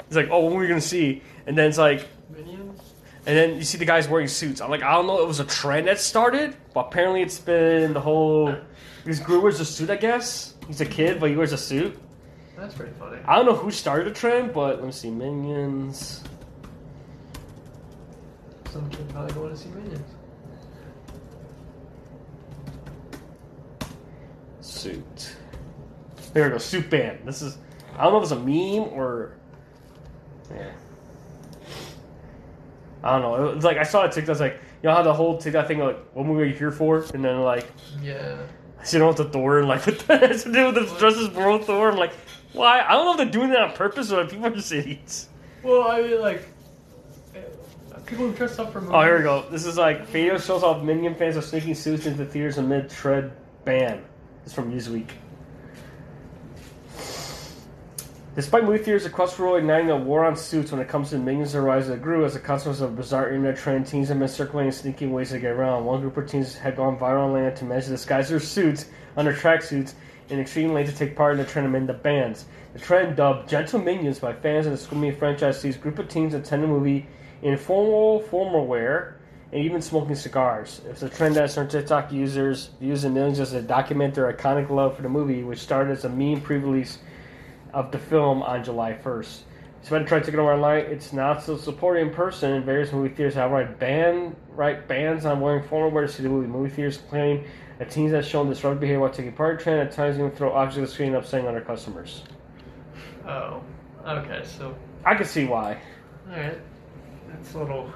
[0.07, 1.23] it's like, oh, what are we gonna see?
[1.47, 2.81] And then it's like, Minions?
[3.27, 4.61] and then you see the guys wearing suits.
[4.61, 5.21] I'm like, I don't know.
[5.21, 8.57] It was a trend that started, but apparently it's been the whole.
[9.05, 10.55] This Gru wears a suit, I guess.
[10.67, 11.99] He's a kid, but he wears a suit.
[12.57, 13.19] That's pretty funny.
[13.25, 15.11] I don't know who started the trend, but let me see.
[15.11, 16.23] Minions.
[18.71, 20.15] Some kid probably going to see Minions.
[24.61, 25.37] Suit.
[26.33, 27.21] There we go, suit band.
[27.27, 27.59] This is
[27.99, 29.37] I don't know if it's a meme or
[30.51, 30.73] yeah.
[33.05, 33.49] I don't know.
[33.49, 34.29] It's like I saw a TikTok.
[34.29, 36.55] I was like, you know how the whole TikTok thing like, what movie are you
[36.55, 37.05] here for?
[37.13, 37.67] And then like,
[38.01, 38.39] Yeah.
[38.91, 41.65] You know, the Thor and like, what that has to do with the dresses world
[41.65, 41.91] Thor?
[41.91, 42.13] I'm like,
[42.53, 42.81] why?
[42.81, 45.29] I don't know if they're doing that on purpose or if people are just idiots.
[45.63, 46.49] Well, I mean, like,
[47.35, 47.41] eh,
[48.07, 48.95] people who dress up for movies.
[48.95, 49.49] Oh, here we go.
[49.51, 53.33] This is like video shows off Minion fans are sneaking suits into theaters amid tread
[53.65, 54.05] ban.
[54.45, 55.09] It's from Newsweek.
[58.35, 61.19] Despite movie theaters across the world igniting a war on suits when it comes to
[61.19, 64.19] Minions: The Rise of Gru, as a consequence of a bizarre internet trend, teens have
[64.19, 65.85] been circulating sneaking ways to get around.
[65.85, 68.87] One group of teens had gone viral online to manage to disguise their suits
[69.19, 69.93] under tracksuits
[70.31, 72.47] in extreme lengths to take part in the trend amid the bands.
[72.73, 76.33] The trend, dubbed "Gentle Minions" by fans of the Scooby franchise, sees group of teens
[76.33, 77.07] attend the movie
[77.43, 79.19] in formal formal wear
[79.53, 80.81] and even smoking cigars.
[80.89, 84.71] It's a trend that certain TikTok users views in millions as they document their iconic
[84.71, 86.97] love for the movie, which started as a meme pre-release
[87.73, 89.41] of the film on July 1st.
[89.81, 92.53] Despite trying to it over online, it's not so supported in person.
[92.53, 96.23] In various movie theaters have right ban right bans on wearing formal wear to see
[96.23, 96.47] the movie.
[96.47, 97.45] Movie theaters claim
[97.79, 100.31] that teens have shown disruptive behavior while taking part in the trend, at times even
[100.31, 102.23] throw objects at the screen, upsetting other customers.
[103.27, 103.63] Oh.
[104.07, 104.75] Okay, so.
[105.05, 105.79] I can see why.
[106.31, 106.61] Alright.
[107.29, 107.93] That's a little.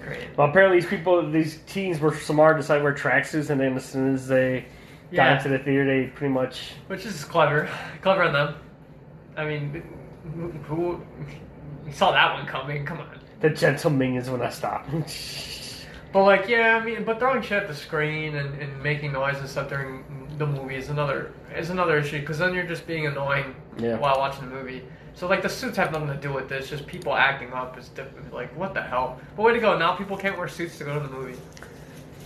[0.00, 0.36] Great.
[0.36, 3.84] Well, apparently these people, these teens were smart, decided to wear tracksuits, and then as
[3.84, 4.64] soon as they
[5.12, 5.36] got Yeah.
[5.36, 7.68] into the theater, they pretty much Which is clever.
[8.00, 8.54] Clever on them.
[9.36, 9.82] I mean,
[10.68, 11.00] who.
[11.92, 12.84] saw that one coming.
[12.86, 13.18] Come on.
[13.40, 14.86] the gentle minions when I stop.
[16.12, 19.38] But like, yeah, I mean, but throwing shit at the screen and, and making noise
[19.38, 20.04] and stuff during
[20.38, 23.96] the movie is another is another issue because then you're just being annoying Yeah.
[23.98, 24.82] while watching the movie.
[25.14, 26.68] So like the suits have nothing to do with this.
[26.70, 28.32] Just people acting up is different.
[28.32, 29.20] Like what the hell?
[29.36, 29.76] But way to go!
[29.78, 31.38] Now people can't wear suits to go to the movie.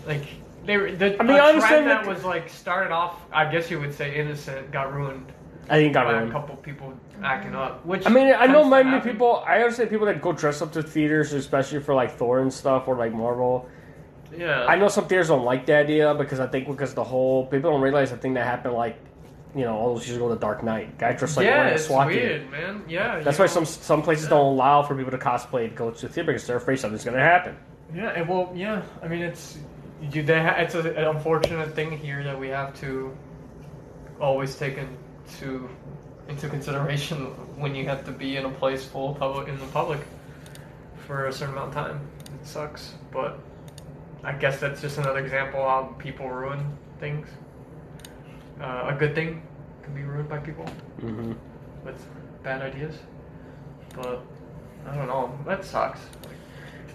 [0.06, 0.24] Like
[0.66, 3.14] they were the I mean, a I understand trend that that- was like started off.
[3.32, 5.32] I guess you would say innocent got ruined
[5.68, 6.92] I think it got by a couple people
[7.22, 7.84] acting up.
[7.84, 9.10] Which I mean, I know tends many happen.
[9.10, 9.42] people.
[9.46, 12.86] I understand people that go dress up to theaters, especially for like Thor and stuff,
[12.86, 13.68] or like Marvel.
[14.36, 14.66] Yeah.
[14.66, 17.70] I know some theaters don't like the idea because I think because the whole people
[17.70, 18.98] don't realize the thing that happened like,
[19.54, 21.78] you know, all those years ago, the Dark Knight guy dressed like yeah, wearing a
[21.78, 22.22] SWAT gear.
[22.28, 22.84] weird, man.
[22.88, 23.20] Yeah.
[23.20, 23.52] That's why know.
[23.52, 26.46] some some places don't allow for people to cosplay to go to the theater because
[26.46, 27.56] they're afraid something's going to happen.
[27.94, 28.82] Yeah, and well, yeah.
[29.02, 29.58] I mean, it's
[30.00, 30.22] you.
[30.22, 33.16] They ha- it's a, an unfortunate thing here that we have to
[34.20, 35.68] always take into
[36.28, 37.16] into consideration
[37.60, 40.00] when you have to be in a place full of public in the public
[41.06, 42.00] for a certain amount of time.
[42.40, 43.38] It sucks, but
[44.24, 47.28] I guess that's just another example of how people ruin things.
[48.60, 49.42] Uh, a good thing
[49.82, 50.64] can be ruined by people
[51.00, 51.32] Mm-hmm.
[51.84, 52.04] with
[52.42, 52.94] bad ideas,
[53.94, 54.22] but
[54.88, 55.38] I don't know.
[55.46, 56.00] That sucks.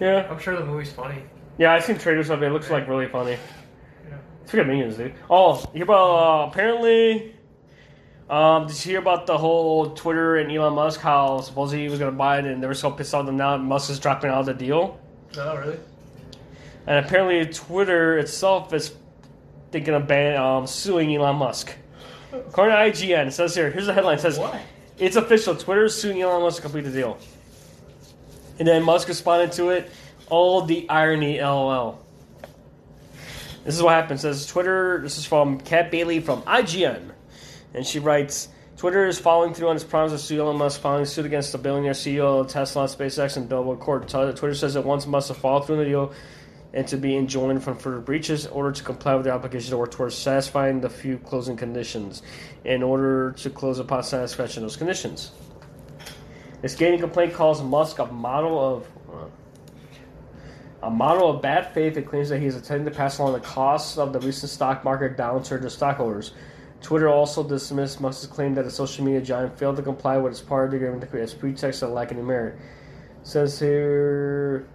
[0.00, 1.22] Yeah, I'm sure the movie's funny.
[1.58, 1.72] Yeah.
[1.72, 2.46] I've seen trailers of it.
[2.46, 3.32] It looks like really funny.
[4.08, 4.16] Yeah.
[4.42, 5.14] It's good minions, dude.
[5.30, 7.34] Oh, you hear about uh, apparently?
[8.30, 11.00] Um, did you hear about the whole Twitter and Elon Musk?
[11.00, 13.32] How supposedly he was going to buy it, and they were so pissed off that
[13.32, 14.98] now Musk is dropping out of the deal.
[15.36, 15.78] No, really.
[16.86, 18.94] And apparently, Twitter itself is
[19.70, 21.74] thinking of ban um, suing Elon Musk.
[22.32, 23.70] According to IGN, it says here.
[23.70, 24.16] Here's the headline.
[24.16, 24.58] It says What?
[24.98, 25.54] it's official.
[25.54, 27.18] Twitter is suing Elon Musk to complete the deal.
[28.58, 29.90] And then Musk responded to it.
[30.32, 32.00] All the irony, lol.
[33.66, 34.24] This is what happens.
[34.24, 34.98] It says Twitter.
[35.02, 37.10] This is from Kat Bailey from IGN,
[37.74, 38.48] and she writes.
[38.78, 41.92] Twitter is following through on its promise sue Elon Musk, filing suit against the billionaire
[41.92, 44.08] CEO of Tesla, SpaceX, and Billboard Court.
[44.08, 46.14] Twitter says it wants Musk to follow through on the deal
[46.72, 49.76] and to be enjoined from further breaches in order to comply with the obligation to
[49.76, 52.22] work towards satisfying the few closing conditions
[52.64, 55.30] in order to close upon satisfaction of those conditions.
[56.62, 58.88] This gaming complaint calls Musk a model of
[60.82, 63.40] a model of bad faith and claims that he is intending to pass along the
[63.40, 66.32] costs of the recent stock market downturn to stockholders.
[66.80, 70.40] Twitter also dismissed Musk's claim that the social media giant failed to comply with its
[70.40, 72.58] part of the agreement as pretext of lacking merit.
[73.22, 74.66] Says here,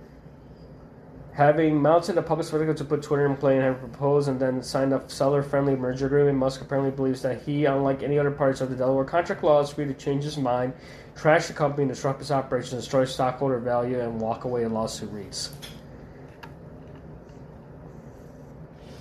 [1.34, 4.64] having mounted a public spectacle to put Twitter in play and have proposed and then
[4.64, 8.70] signed a seller-friendly merger agreement, Musk apparently believes that he, unlike any other parties of
[8.70, 10.72] the Delaware contract law, is free to change his mind,
[11.18, 14.64] trash the company, disrupt its operations, destroy stockholder value, and walk away.
[14.64, 15.52] A lawsuit reads.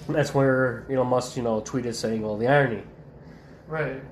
[0.08, 2.82] That's where you know Musk you know tweeted saying all the irony.
[3.66, 4.02] Right.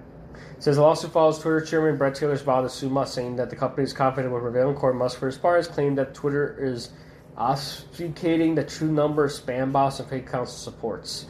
[0.59, 3.57] Says the lawsuit follows Twitter chairman Bret Taylor's vow to sue Musk, saying that the
[3.57, 4.97] company is confident will prevail in court.
[4.97, 6.90] Musk, for his part, has claimed that Twitter is
[7.36, 11.26] obfuscating the true number of spam bots and fake accounts it supports.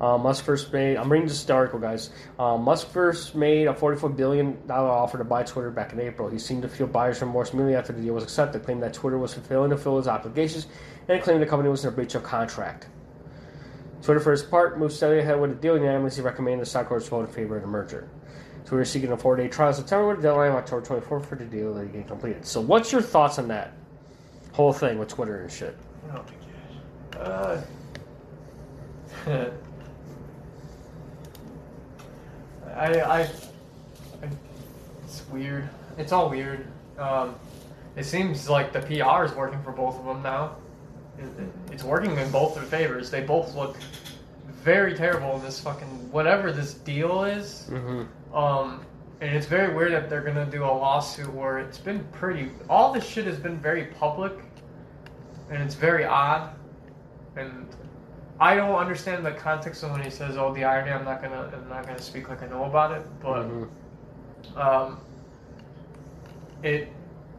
[0.00, 0.96] Uh, Musk first made.
[0.96, 2.10] I'm reading this article, guys.
[2.38, 6.28] Uh, Musk first made a 44 billion dollar offer to buy Twitter back in April.
[6.28, 9.18] He seemed to feel buyer's remorse immediately after the deal was accepted, claimed that Twitter
[9.18, 10.68] was failing to fulfill its obligations,
[11.08, 12.86] and claimed the company was in a breach of contract.
[14.02, 17.26] Twitter, for his part, moved steadily ahead with the deal, unanimously recommended the stockholders vote
[17.26, 18.08] in favor of the merger.
[18.64, 21.26] So Twitter is seeking a four-day trial in September with a deadline of October 24th
[21.26, 22.46] for the deal to get completed.
[22.46, 23.72] So, what's your thoughts on that
[24.52, 25.76] whole thing with Twitter and shit?
[26.10, 26.24] Oh
[27.14, 27.26] my gosh.
[27.26, 27.62] Uh,
[32.76, 33.28] I, I, I,
[35.04, 35.68] it's weird.
[35.96, 36.66] It's all weird.
[36.98, 37.34] Um,
[37.96, 40.56] it seems like the PR is working for both of them now.
[41.18, 43.08] It, it- it's working in both their favors.
[43.10, 43.76] They both look
[44.64, 47.68] very terrible in this fucking whatever this deal is.
[47.70, 48.36] Mm-hmm.
[48.36, 48.84] Um,
[49.20, 52.50] and it's very weird that they're gonna do a lawsuit where it's been pretty.
[52.68, 54.32] All this shit has been very public,
[55.50, 56.50] and it's very odd.
[57.36, 57.68] And
[58.40, 61.50] I don't understand the context of when he says, "Oh, the irony." I'm not gonna.
[61.52, 63.68] I'm not gonna speak like I know about it, but Mhm.
[64.56, 65.00] um,
[66.62, 66.88] it.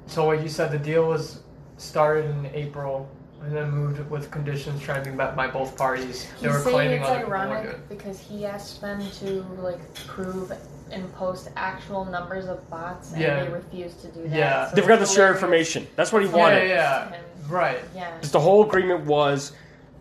[0.05, 1.43] So what you said, the deal was
[1.77, 3.09] started in April.
[3.41, 6.27] And then moved with conditions trying to be met by both parties.
[6.41, 9.79] They He's were saying claiming it's other people ironic because he asked them to like
[10.07, 10.51] prove
[10.91, 13.43] and post actual numbers of bots, and Yeah.
[13.45, 14.31] they refused to do that.
[14.37, 14.69] Yeah.
[14.69, 15.87] So They forgot to share information.
[15.95, 16.67] That's what he wanted.
[16.67, 17.79] yeah, And- right.
[17.95, 18.13] Yeah.
[18.15, 19.53] Because the whole agreement was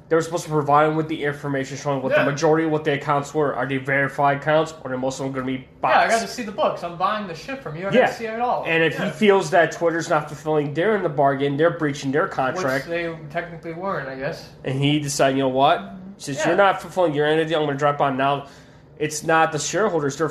[0.09, 2.25] they were supposed to provide him with the information showing what Yeah.
[2.25, 3.55] the majority of what the accounts were.
[3.55, 5.95] Are they verified accounts or are most of them going to be bots?
[5.95, 6.83] Yeah, I got to see the books.
[6.83, 7.89] I'm buying the shit from you.
[7.89, 8.01] I Yeah.
[8.03, 8.65] got to see it all.
[8.67, 9.07] And if yeah.
[9.07, 12.87] he feels that Twitter's not fulfilling their end of the bargain, they're breaching their contract,
[12.89, 14.49] Which they technically weren't, I guess.
[14.65, 15.93] and he decided, you know what?
[16.17, 18.47] Since you're not fulfilling your end of the deal, I'm going to drop on now.
[18.99, 20.31] It's not the shareholders; they're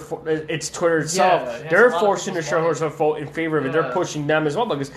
[0.50, 1.64] it's Twitter itself.
[1.70, 3.72] They're a lot of forcing the shareholders to vote in favor of it.
[3.72, 4.92] They're pushing them as well because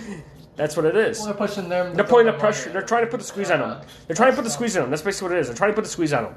[0.61, 1.19] that's what it is.
[1.19, 1.95] Well, they're pushing them.
[1.95, 2.71] They're putting the pressure.
[2.71, 3.81] They're trying to put the squeeze on them.
[4.07, 4.91] They're trying to put the squeeze on them.
[4.91, 5.47] That's basically what it is.
[5.47, 6.35] They're trying to put the squeeze on them.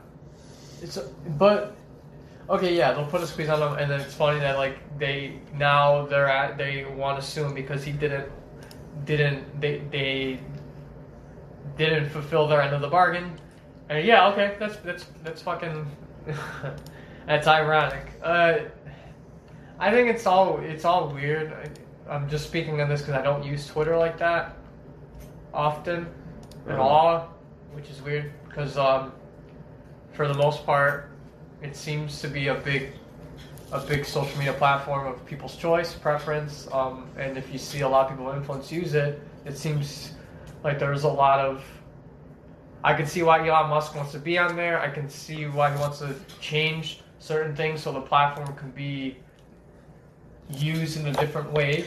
[0.81, 0.97] It's
[1.37, 1.75] but
[2.49, 5.39] okay, yeah, they'll put a squeeze on them, and then it's funny that like they
[5.57, 8.29] now they're at they want to sue him because he didn't
[9.03, 10.39] didn't they they
[11.77, 13.37] didn't fulfill their end of the bargain.
[13.89, 15.85] And yeah, okay, that's that's that's fucking
[17.27, 18.07] that's ironic.
[18.23, 18.59] Uh,
[19.79, 21.77] I think it's all it's all weird.
[22.09, 24.57] I'm just speaking on this because I don't use Twitter like that
[25.53, 26.07] often
[26.67, 27.33] at all,
[27.73, 29.13] which is weird because um,
[30.13, 31.09] for the most part,
[31.61, 32.91] it seems to be a big
[33.71, 37.89] a big social media platform of people's choice, preference, um, and if you see a
[37.89, 40.11] lot of people influence use it, it seems
[40.63, 41.63] like there's a lot of.
[42.83, 44.79] I can see why Elon Musk wants to be on there.
[44.79, 49.17] I can see why he wants to change certain things so the platform can be
[50.57, 51.85] used in a different way.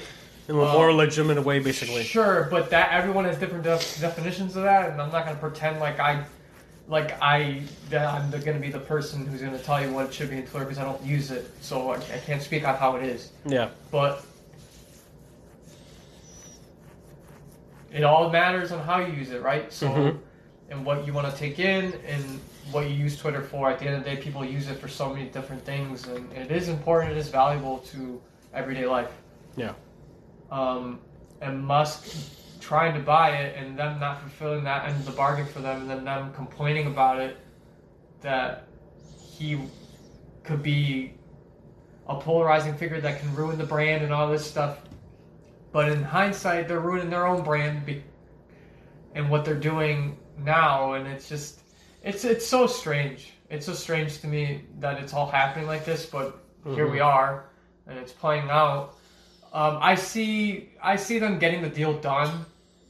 [0.49, 2.05] In a more legitimate way, basically.
[2.05, 5.81] Sure, but that everyone has different def- definitions of that, and I'm not gonna pretend
[5.81, 6.23] like I,
[6.89, 10.31] like I, that I'm gonna be the person who's gonna tell you what it should
[10.31, 12.95] be in Twitter because I don't use it, so I, I can't speak on how
[12.97, 13.31] it is.
[13.45, 13.71] Yeah.
[13.91, 14.25] But
[17.93, 19.73] it all matters on how you use it, right?
[19.73, 20.19] So, Mhm.
[20.71, 22.41] and what you want to take in, and
[22.73, 23.71] what you use Twitter for.
[23.71, 26.31] At the end of the day, people use it for so many different things, and
[26.33, 27.13] it is important.
[27.13, 28.21] It is valuable to
[28.57, 29.11] everyday life.
[29.57, 29.75] Yeah.
[30.51, 31.01] Um,
[31.41, 32.07] and Musk
[32.61, 35.83] trying to buy it, and them not fulfilling that end of the bargain for them,
[35.83, 37.37] and then them complaining about it,
[38.23, 38.67] that
[39.31, 39.61] he
[40.43, 41.15] could be
[42.09, 44.79] a polarizing figure that can ruin the brand and all this stuff.
[45.73, 48.03] But in hindsight, they're ruining their own brand be-
[49.15, 51.61] and what they're doing now, and it's just,
[52.03, 53.33] it's it's so strange.
[53.51, 56.39] It's so strange to me that it's all happening like this, but
[56.75, 57.45] here we are,
[57.87, 58.97] and it's playing out.
[59.53, 62.45] Um, I see, I see them getting the deal done,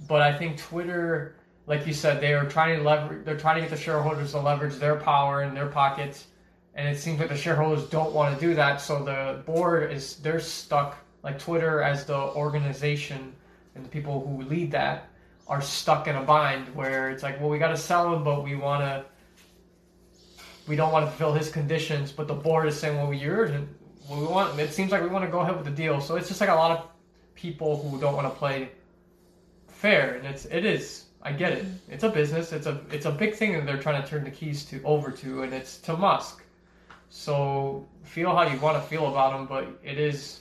[0.09, 1.37] but I think Twitter
[1.67, 3.25] like you said, they are trying to leverage.
[3.25, 6.27] They're trying to get the shareholders to leverage their power in their pockets,
[6.75, 8.81] and it seems like the shareholders don't want to do that.
[8.81, 10.97] So the board is they're stuck.
[11.23, 13.35] Like Twitter as the organization
[13.75, 15.09] and the people who lead that
[15.49, 18.45] are stuck in a bind where it's like, well, we got to sell him, but
[18.45, 19.05] we want to.
[20.69, 23.49] We don't want to fulfill his conditions, but the board is saying, well, you're
[24.11, 24.59] we want.
[24.59, 26.01] It seems like we want to go ahead with the deal.
[26.01, 26.89] So it's just like a lot of
[27.35, 28.71] people who don't want to play
[29.69, 31.05] fair, and it's it is.
[31.23, 31.65] I get it.
[31.89, 32.53] It's a business.
[32.53, 35.11] It's a it's a big thing that they're trying to turn the keys to over
[35.11, 36.43] to, and it's to Musk.
[37.09, 40.41] So feel how you want to feel about him, but it is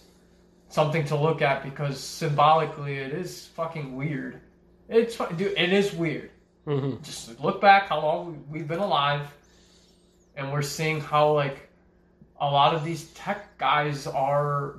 [0.69, 4.41] something to look at because symbolically it is fucking weird.
[4.89, 6.31] It's dude, it is weird.
[6.67, 7.03] Mm-hmm.
[7.03, 9.27] Just look back how long we've been alive,
[10.35, 11.64] and we're seeing how like
[12.39, 14.75] a lot of these tech guys are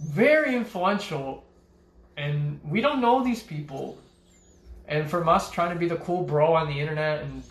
[0.00, 1.44] very influential,
[2.16, 3.98] and we don't know these people.
[4.88, 7.42] And from us trying to be the cool bro on the internet and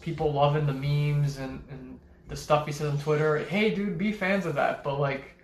[0.00, 1.98] people loving the memes and, and
[2.28, 4.84] the stuff he says on Twitter, hey dude, be fans of that.
[4.84, 5.34] But like,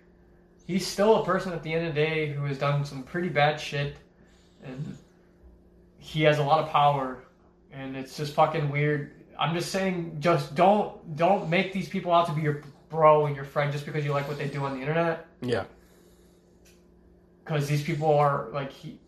[0.65, 3.29] he's still a person at the end of the day who has done some pretty
[3.29, 3.97] bad shit,
[4.63, 4.97] and
[5.97, 7.23] he has a lot of power,
[7.71, 9.11] and it's just fucking weird.
[9.41, 13.35] I'm just saying, just don't don't make these people out to be your bro and
[13.35, 15.25] your friend just because you like what they do on the internet.
[15.41, 15.63] Yeah.
[17.43, 18.99] Because these people are like he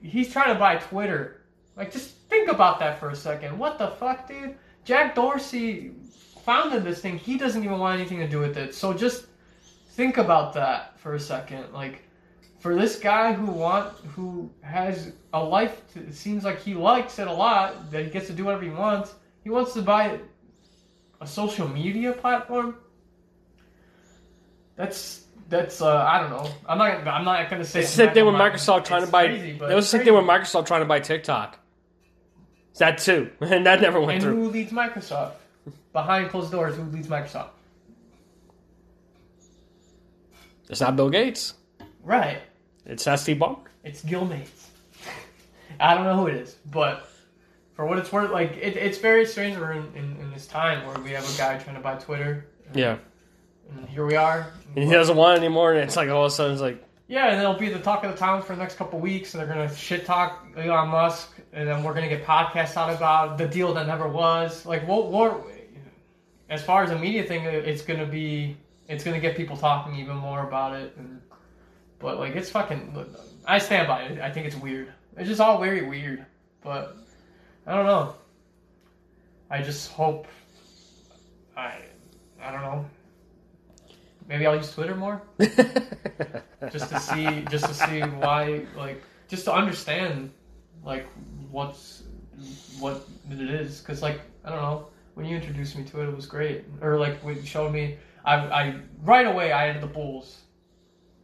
[0.00, 1.42] he's trying to buy Twitter.
[1.76, 3.58] Like, just think about that for a second.
[3.58, 4.56] What the fuck, dude?
[4.84, 5.92] Jack Dorsey
[6.42, 7.18] founded this thing.
[7.18, 8.74] He doesn't even want anything to do with it.
[8.74, 9.26] So just
[9.90, 11.72] think about that for a second.
[11.74, 12.02] Like,
[12.60, 17.18] for this guy who want who has a life, to, it seems like he likes
[17.18, 17.90] it a lot.
[17.90, 19.14] That he gets to do whatever he wants.
[19.46, 20.18] He wants to buy
[21.20, 22.78] a social media platform.
[24.74, 26.50] That's that's uh, I don't know.
[26.68, 29.28] I'm not I'm not gonna say It's the same thing with Microsoft- trying to buy.
[29.28, 30.24] crazy, It was the same thing with.
[30.24, 31.60] Microsoft trying to buy TikTok.
[32.70, 34.34] It's that too, and that never went And through.
[34.34, 35.34] who leads Microsoft?
[35.92, 37.50] Behind closed doors, who leads Microsoft?
[40.68, 41.54] It's not Bill Gates.
[42.02, 42.40] Right.
[42.84, 43.60] It's Steve Ballmer.
[43.84, 44.70] It's Gil Mates.
[45.78, 47.08] I don't know who it is, but
[47.76, 50.86] for what it's worth, like it, it's very strange we're in, in, in this time
[50.86, 52.46] where we have a guy trying to buy Twitter.
[52.68, 52.96] And, Yeah,
[53.76, 54.50] And here we are.
[54.74, 56.82] and he doesn't want it anymore, and it's like all of a sudden it's like,
[57.06, 59.40] Yeah, and it'll be the talk of the town for the next couple weeks, and
[59.40, 63.46] they're gonna shit talk Elon Musk, and then we're gonna get podcasts out about the
[63.46, 64.64] deal that never was.
[64.66, 65.46] Like, what, what?
[66.48, 68.56] As far as a media thing, it's gonna be,
[68.88, 70.94] it's gonna get people talking even more about it.
[70.96, 71.20] And,
[71.98, 72.94] but like, it's fucking.
[73.46, 74.20] I stand by it.
[74.20, 74.92] I think it's weird.
[75.16, 76.24] It's just all very weird.
[76.62, 76.96] But
[77.66, 78.14] I don't know.
[79.50, 80.26] I just hope.
[81.56, 81.74] I,
[82.42, 82.84] I don't know.
[84.28, 85.22] Maybe I'll use Twitter more
[86.72, 90.32] just to see just to see why like just to understand
[90.84, 91.06] like
[91.50, 92.02] what's
[92.78, 96.14] what it is because like i don't know when you introduced me to it it
[96.14, 99.86] was great or like when you showed me i i right away i had the
[99.86, 100.42] bulls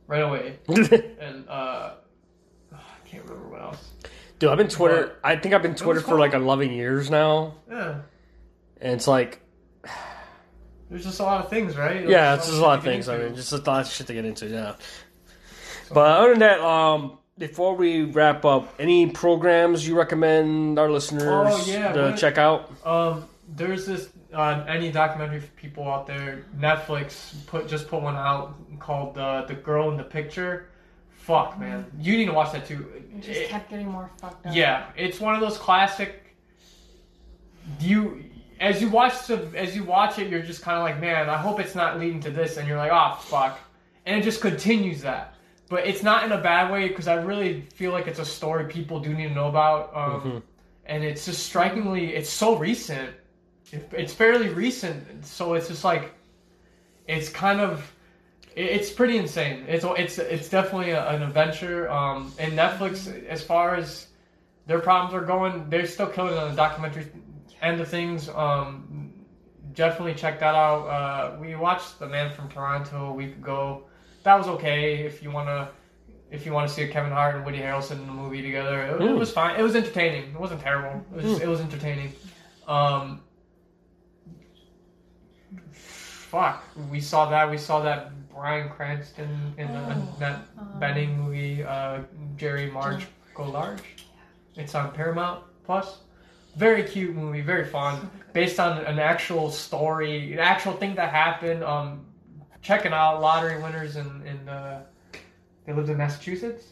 [0.07, 1.95] right away and uh
[2.73, 3.91] i can't remember what else
[4.43, 5.17] dude, I've been Twitter.
[5.23, 8.01] I think I've been Twitter for like 11 years now, yeah
[8.81, 9.41] and it's like,
[10.91, 12.91] there's just a lot of things right yeah, it's just a lot of much to
[12.91, 13.09] get things.
[13.09, 14.49] I mean, just a lot of shit to get into.
[14.49, 14.75] Yeah.
[15.95, 21.23] But other than that, um, before we wrap up, any programs you recommend our listeners
[21.25, 22.73] Oh, yeah, to what- check out?
[22.85, 26.47] Um, there's this uh, any documentary for people out there.
[26.59, 30.69] Netflix put just put one out called uh, "The Girl in the Picture."
[31.23, 32.85] Fuck, man, you need to watch that too.
[32.97, 34.55] It just It- kept getting more fucked up.
[34.57, 36.35] yeah, it's one of those classic.
[37.81, 38.25] You
[38.61, 41.37] as you watch the as you watch it, you're just kind of like, man, I
[41.37, 43.59] hope it's not leading to this, and you're like, oh fuck,
[44.07, 45.35] and it just continues that.
[45.69, 48.65] But it's not in a bad way because I really feel like it's a story
[48.67, 50.43] people do need to know about, um, Mhm.
[50.87, 53.11] and it's just strikingly, it's so recent.
[53.71, 56.13] It, it's fairly recent, so it's just like,
[57.09, 57.85] it's kind of it-
[58.57, 59.65] it's pretty insane.
[59.69, 61.91] It's it's it's definitely a, an adventure.
[61.91, 64.09] Um, and Netflix, as far as
[64.67, 67.07] their problems are going, they're still killing it on the documentary
[67.61, 68.29] end of things.
[68.29, 69.13] Um,
[69.75, 70.87] definitely check that out.
[70.87, 73.85] Uh, we watched The Man from Toronto a week ago.
[74.25, 74.97] That was okay.
[75.05, 75.71] If you wanna.
[76.31, 78.93] If you want to see Kevin Hart and Woody Harrelson in a movie together, it,
[78.95, 79.19] it Mm.
[79.19, 79.61] was fine.
[79.61, 80.31] It was entertaining.
[80.31, 81.05] It wasn't terrible.
[81.15, 82.15] It was, it was entertaining.
[82.67, 83.21] Um,
[85.73, 87.51] fuck, we saw that.
[87.51, 92.01] We saw that Bryan Cranston in the, Oh, that um, Bening movie, uh,
[92.37, 93.85] Jerry Marge Go Large.
[94.57, 95.99] It's on Paramount Plus.
[96.57, 101.63] Very cute movie, very fun, based on an actual story, an actual thing that happened.
[101.63, 102.05] Um,
[102.63, 104.83] checking out lottery winners in in uh,
[105.65, 106.65] they lived in Massachusetts.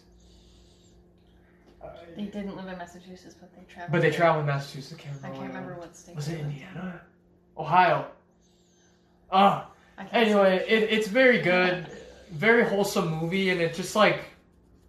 [1.80, 3.92] Uh, They didn't live in Massachusetts, but they traveled.
[3.92, 4.18] But they there.
[4.18, 5.00] traveled in Massachusetts.
[5.00, 5.38] I can't I remember.
[5.40, 6.16] can't remember what state.
[6.16, 6.66] Was it they went to.
[6.66, 7.00] Indiana?
[7.56, 8.06] Ohio.
[9.30, 9.69] Ah.
[10.12, 11.86] Anyway, it, it's very good,
[12.32, 14.24] very wholesome movie, and it's just like,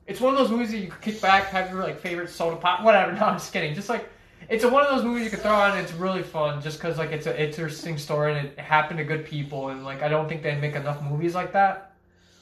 [0.07, 2.55] it's one of those movies that you could kick back, have your like favorite soda
[2.55, 3.11] pop, whatever.
[3.19, 3.73] No, I'm just kidding.
[3.75, 4.09] Just like,
[4.49, 5.71] it's a, one of those movies you can throw on.
[5.71, 9.03] and It's really fun, just because like it's an interesting story and it happened to
[9.03, 11.93] good people, and like I don't think they make enough movies like that,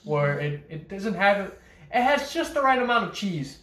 [0.03, 1.59] where it it doesn't have it.
[1.93, 3.59] it has just the right amount of cheese.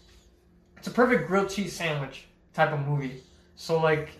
[0.76, 3.22] It's a perfect grilled cheese sandwich type of movie.
[3.56, 4.10] So like,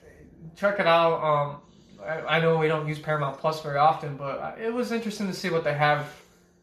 [0.56, 1.22] check it out.
[1.22, 1.60] Um,
[2.06, 5.34] I, I know we don't use Paramount Plus very often, but it was interesting to
[5.34, 6.06] see what they have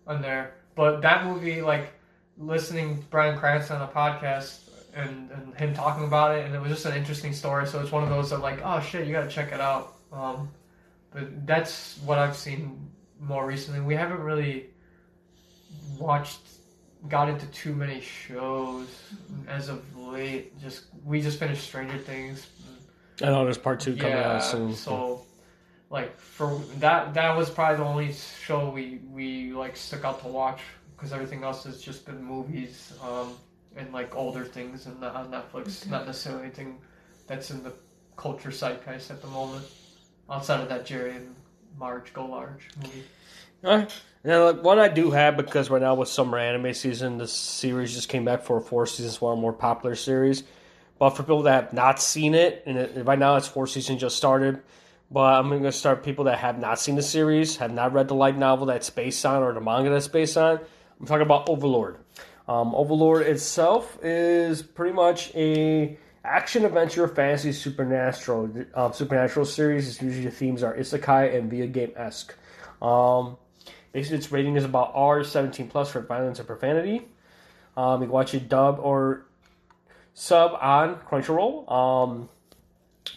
[0.08, 0.54] on there.
[0.76, 1.94] But that movie, like
[2.38, 6.62] listening to Bryan Cranston on a podcast and, and him talking about it, and it
[6.62, 7.68] was just an interesting story.
[7.68, 9.96] So it's one of those that like, oh shit, you gotta check it out.
[10.12, 10.50] Um,
[11.12, 12.90] but that's what I've seen
[13.20, 13.82] more recently.
[13.82, 14.68] We haven't really
[15.98, 16.40] watched,
[17.08, 18.88] got into too many shows
[19.48, 20.60] as of late.
[20.62, 22.48] Just we just finished Stranger Things.
[23.22, 24.74] I know there's part two coming out soon.
[24.74, 25.23] So,
[25.94, 30.28] like for that, that was probably the only show we we like stuck out to
[30.28, 30.60] watch
[30.96, 33.36] because everything else has just been movies um,
[33.78, 35.88] and like older things and on Netflix.
[35.88, 36.80] Not necessarily anything
[37.28, 37.74] that's in the
[38.18, 39.66] culture zeitgeist at the moment.
[40.32, 41.36] Outside of that Jerry and
[41.78, 43.04] Marge Go Large movie.
[43.64, 43.94] Alright.
[44.24, 47.94] Now, like, one I do have because right now with summer anime season, the series
[47.94, 50.44] just came back for four seasons, one more popular series.
[50.98, 54.02] But for people that have not seen it, and it, right now it's four seasons
[54.02, 54.62] just started,
[55.14, 58.08] but I'm going to start people that have not seen the series, have not read
[58.08, 60.60] the light novel that's based on, or the manga that's based on.
[61.00, 61.98] I'm talking about Overlord.
[62.48, 69.88] Um, Overlord itself is pretty much a action adventure fantasy supernatural um, supernatural series.
[69.88, 72.36] It's usually the themes are isekai and video game esque.
[72.82, 73.38] Um,
[73.92, 77.08] basically, its rating is about R seventeen plus for violence and profanity.
[77.78, 79.26] Um, you can watch it dub or
[80.14, 81.72] sub on Crunchyroll.
[81.72, 82.30] Um,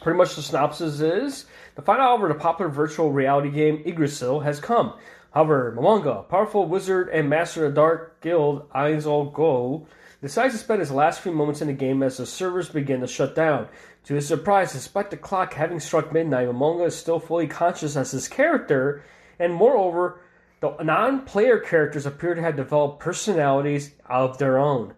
[0.01, 4.41] pretty much the synopsis is the final hour of the popular virtual reality game Yggdrasil
[4.41, 4.95] has come.
[5.32, 9.87] However, Momonga, powerful wizard and master of Dark Guild Ainz Ooal Gown,
[10.22, 13.07] decides to spend his last few moments in the game as the servers begin to
[13.07, 13.68] shut down.
[14.05, 18.12] To his surprise, despite the clock having struck midnight, Momonga is still fully conscious as
[18.12, 19.03] his character,
[19.39, 20.20] and moreover,
[20.61, 24.95] the non-player characters appear to have developed personalities of their own.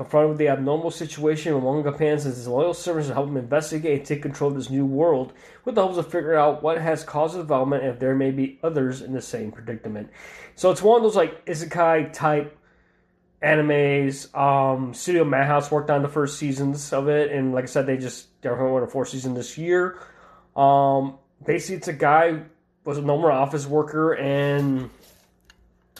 [0.00, 3.98] Confronted with the abnormal situation, Momonga plans as his loyal servants to help him investigate
[3.98, 5.34] and take control of this new world,
[5.66, 8.30] with the hopes of figuring out what has caused the development and if there may
[8.30, 10.08] be others in the same predicament.
[10.54, 12.56] So it's one of those like isekai type
[13.42, 14.34] animes.
[14.34, 17.98] Um, Studio Madhouse worked on the first seasons of it, and like I said, they
[17.98, 19.98] just they're going to fourth season this year.
[20.56, 22.40] Um, basically, it's a guy
[22.86, 24.88] was a normal office worker, and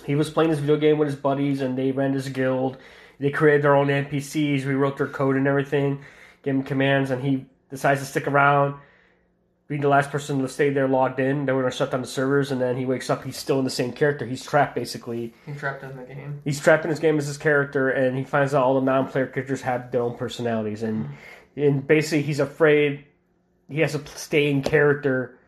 [0.06, 2.78] he was playing this video game with his buddies, and they ran this guild.
[3.20, 6.00] They created their own NPCs, rewrote their code and everything,
[6.42, 8.74] gave him commands, and he decides to stick around.
[9.68, 12.00] Being the last person to stay there logged in, they were going to shut down
[12.00, 13.22] the servers, and then he wakes up.
[13.22, 14.26] He's still in the same character.
[14.26, 16.40] He's trapped basically He trapped in the game.
[16.44, 19.26] he's trapped in his game as his character, and he finds out all the non-player
[19.26, 21.08] characters have their own personalities, and
[21.56, 23.04] and basically he's afraid
[23.68, 25.38] he has to stay in character,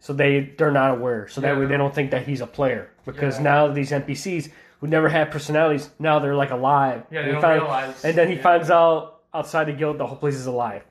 [0.00, 1.60] so they they're not aware, so that Yeah.
[1.60, 3.42] way they don't think that he's a player because Yeah.
[3.44, 4.50] now these NPCs
[4.80, 7.04] who never had personalities now they're like alive.
[7.10, 8.04] Yeah, And they he don't find- realize.
[8.04, 8.42] and then he yeah.
[8.42, 10.82] finds out outside the guild the whole place is alive.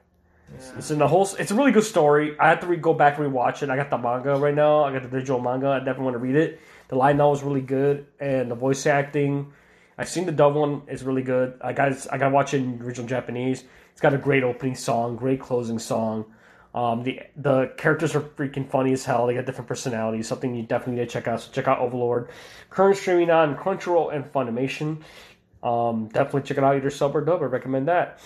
[0.51, 0.77] Yeah.
[0.79, 1.29] It's in the whole.
[1.37, 2.35] It's a really good story.
[2.39, 3.69] I have to re- go back and rewatch it.
[3.69, 4.83] I got the manga right now.
[4.83, 5.67] I got the digital manga.
[5.67, 6.59] I definitely want to read it.
[6.87, 9.53] The light novel is really good, and the voice acting.
[9.95, 10.81] I've seen the dub one.
[10.87, 11.53] is really good.
[11.61, 11.91] I got.
[12.11, 13.63] I got to watch it in original Japanese.
[13.91, 16.25] It's got a great opening song, great closing song.
[16.73, 19.27] Um, the the characters are freaking funny as hell.
[19.27, 20.27] They got different personalities.
[20.27, 21.41] Something you definitely need to check out.
[21.41, 22.29] So check out Overlord.
[22.69, 25.01] Current streaming on Crunchyroll and Funimation.
[25.63, 27.41] Um, definitely check it out either sub or dub.
[27.41, 28.19] I recommend that.